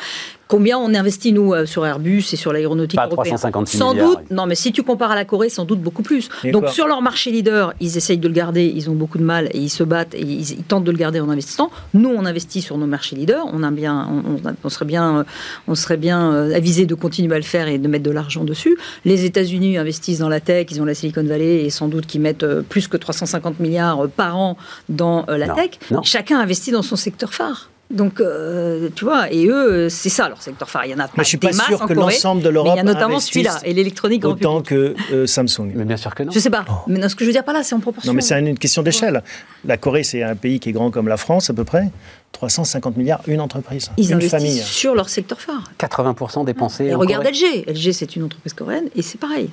[0.51, 4.09] Combien on investit, nous, euh, sur Airbus et sur l'aéronautique Pas européenne 356 Sans milliards.
[4.09, 6.27] doute, non, mais si tu compares à la Corée, sans doute beaucoup plus.
[6.51, 9.47] Donc, sur leur marché leader, ils essayent de le garder, ils ont beaucoup de mal
[9.53, 11.71] et ils se battent et ils, ils tentent de le garder en investissant.
[11.93, 13.45] Nous, on investit sur nos marchés leaders.
[13.53, 15.23] On, a bien, on, on- on serait bien, euh,
[15.69, 18.43] on serait bien euh, avisé de continuer à le faire et de mettre de l'argent
[18.43, 18.77] dessus.
[19.05, 22.19] Les États-Unis investissent dans la tech, ils ont la Silicon Valley et sans doute qu'ils
[22.19, 24.57] mettent euh, plus que 350 milliards euh, par an
[24.89, 25.69] dans euh, la Non, tech.
[25.91, 26.03] non.
[26.03, 27.69] Chacun investit dans son secteur phare.
[27.91, 30.85] Donc, euh, tu vois, et eux, c'est ça leur secteur phare.
[30.85, 32.13] Il y en a pas Mais je suis des pas masses sûr en que Corée,
[32.13, 35.71] l'ensemble de l'Europe il y a notamment celui-là, et l'électronique autant que euh, Samsung.
[35.75, 36.31] Mais bien sûr que non.
[36.31, 36.65] Je sais pas.
[36.87, 38.11] Mais non, ce que je veux dire par là, c'est en proportion.
[38.11, 39.23] Non, mais c'est une question d'échelle.
[39.65, 41.89] La Corée, c'est un pays qui est grand comme la France, à peu près.
[42.31, 44.57] 350 milliards, une entreprise, Ils une investissent famille.
[44.57, 45.71] sur leur secteur phare.
[45.79, 46.85] 80% dépensés.
[46.85, 47.63] Et en regarde Corée.
[47.65, 47.69] LG.
[47.75, 49.49] LG, c'est une entreprise coréenne et c'est pareil.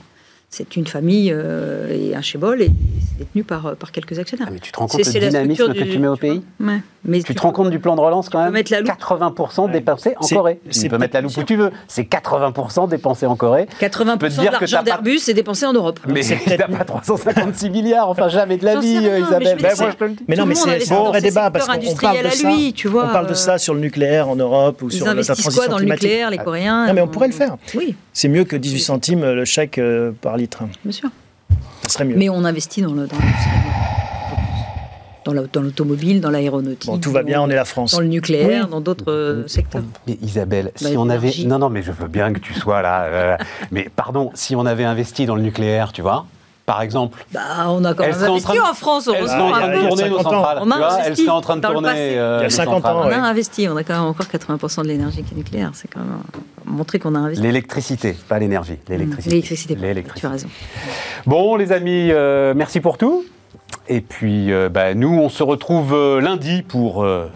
[0.50, 2.70] C'est une famille euh, et un chebol et
[3.10, 4.46] c'est détenu par, euh, par quelques actionnaires.
[4.48, 6.80] Ah, mais tu te rends compte la dynamisme que du- tu mets au pays Ouais.
[7.04, 8.88] Mais Tu te rends compte du plan de relance quand peux même mettre la loupe.
[8.88, 10.58] 80% dépensés en C'est- Corée.
[10.70, 11.70] Tu peux mettre la loupe où tu veux.
[11.86, 13.66] C'est 80% dépensés en Corée.
[13.78, 16.00] 80% Je peux te de dire que l'argent d'Airbus est dépensé en Europe.
[16.08, 19.56] Mais c'est t'as pas 356 milliards, enfin jamais de la vie, rien, mais Isabelle.
[19.56, 20.24] veux Ben, dire, moi, je te le dis.
[20.28, 22.48] Mais non, mais c'est un vrai débat parce qu'on on parle de ça.
[22.48, 25.68] on parle de euh, ça sur le nucléaire en Europe ou sur la transition quoi
[25.68, 26.04] dans le climatique.
[26.04, 27.56] nucléaire, les Coréens Non, mais on pourrait le faire.
[27.74, 29.78] Oui, C'est mieux que 18 centimes le chèque
[30.22, 30.62] par litre.
[30.84, 31.10] bien sûr.
[31.82, 32.16] Ça serait mieux.
[32.16, 33.16] Mais on investit dans le dans
[35.24, 37.92] dans la- dans l'automobile, dans l'aéronautique, Bon, tout va bien, dans- on est la France.
[37.92, 39.82] dans le nucléaire, dans d'autres euh, secteurs.
[40.06, 41.30] Mais Isabelle, Bah, si on avait.
[41.44, 43.02] Non, non, mais je veux bien que tu sois là.
[43.04, 43.36] euh,
[43.70, 46.24] mais pardon, si on avait investi dans le nucléaire, tu vois,
[46.68, 47.24] par exemple.
[47.32, 49.46] Bah, on a quand Elles même en investi en, France, Elles heureusement.
[49.46, 50.30] en il y a- train de tourner nos 50 ans.
[50.32, 50.58] centrales.
[50.60, 51.88] On a tu vois, elles investi seraient en train de tourner.
[51.88, 53.00] euh, Il y a nos 50 ans.
[53.04, 55.70] On a investi, on a quand même encore 80% de l'énergie qui est nucléaire.
[55.72, 56.18] C'est quand même
[56.66, 57.42] montrer qu'on a investi.
[57.42, 58.76] L'électricité, pas l'énergie.
[58.86, 59.30] L'électricité.
[59.76, 60.48] L'électricité, tu as raison.
[61.24, 63.24] Bon, les amis, euh, merci pour tout.
[63.88, 67.30] Et puis, euh, bah, nous, on se retrouve euh, lundi pour euh,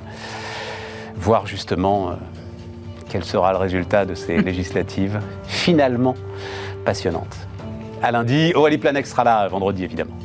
[1.16, 2.12] voir justement euh,
[3.08, 6.14] quel sera le résultat de ces législatives finalement
[6.84, 7.36] passionnantes.
[8.02, 10.16] À lundi, Aurélie Planex sera là vendredi, évidemment.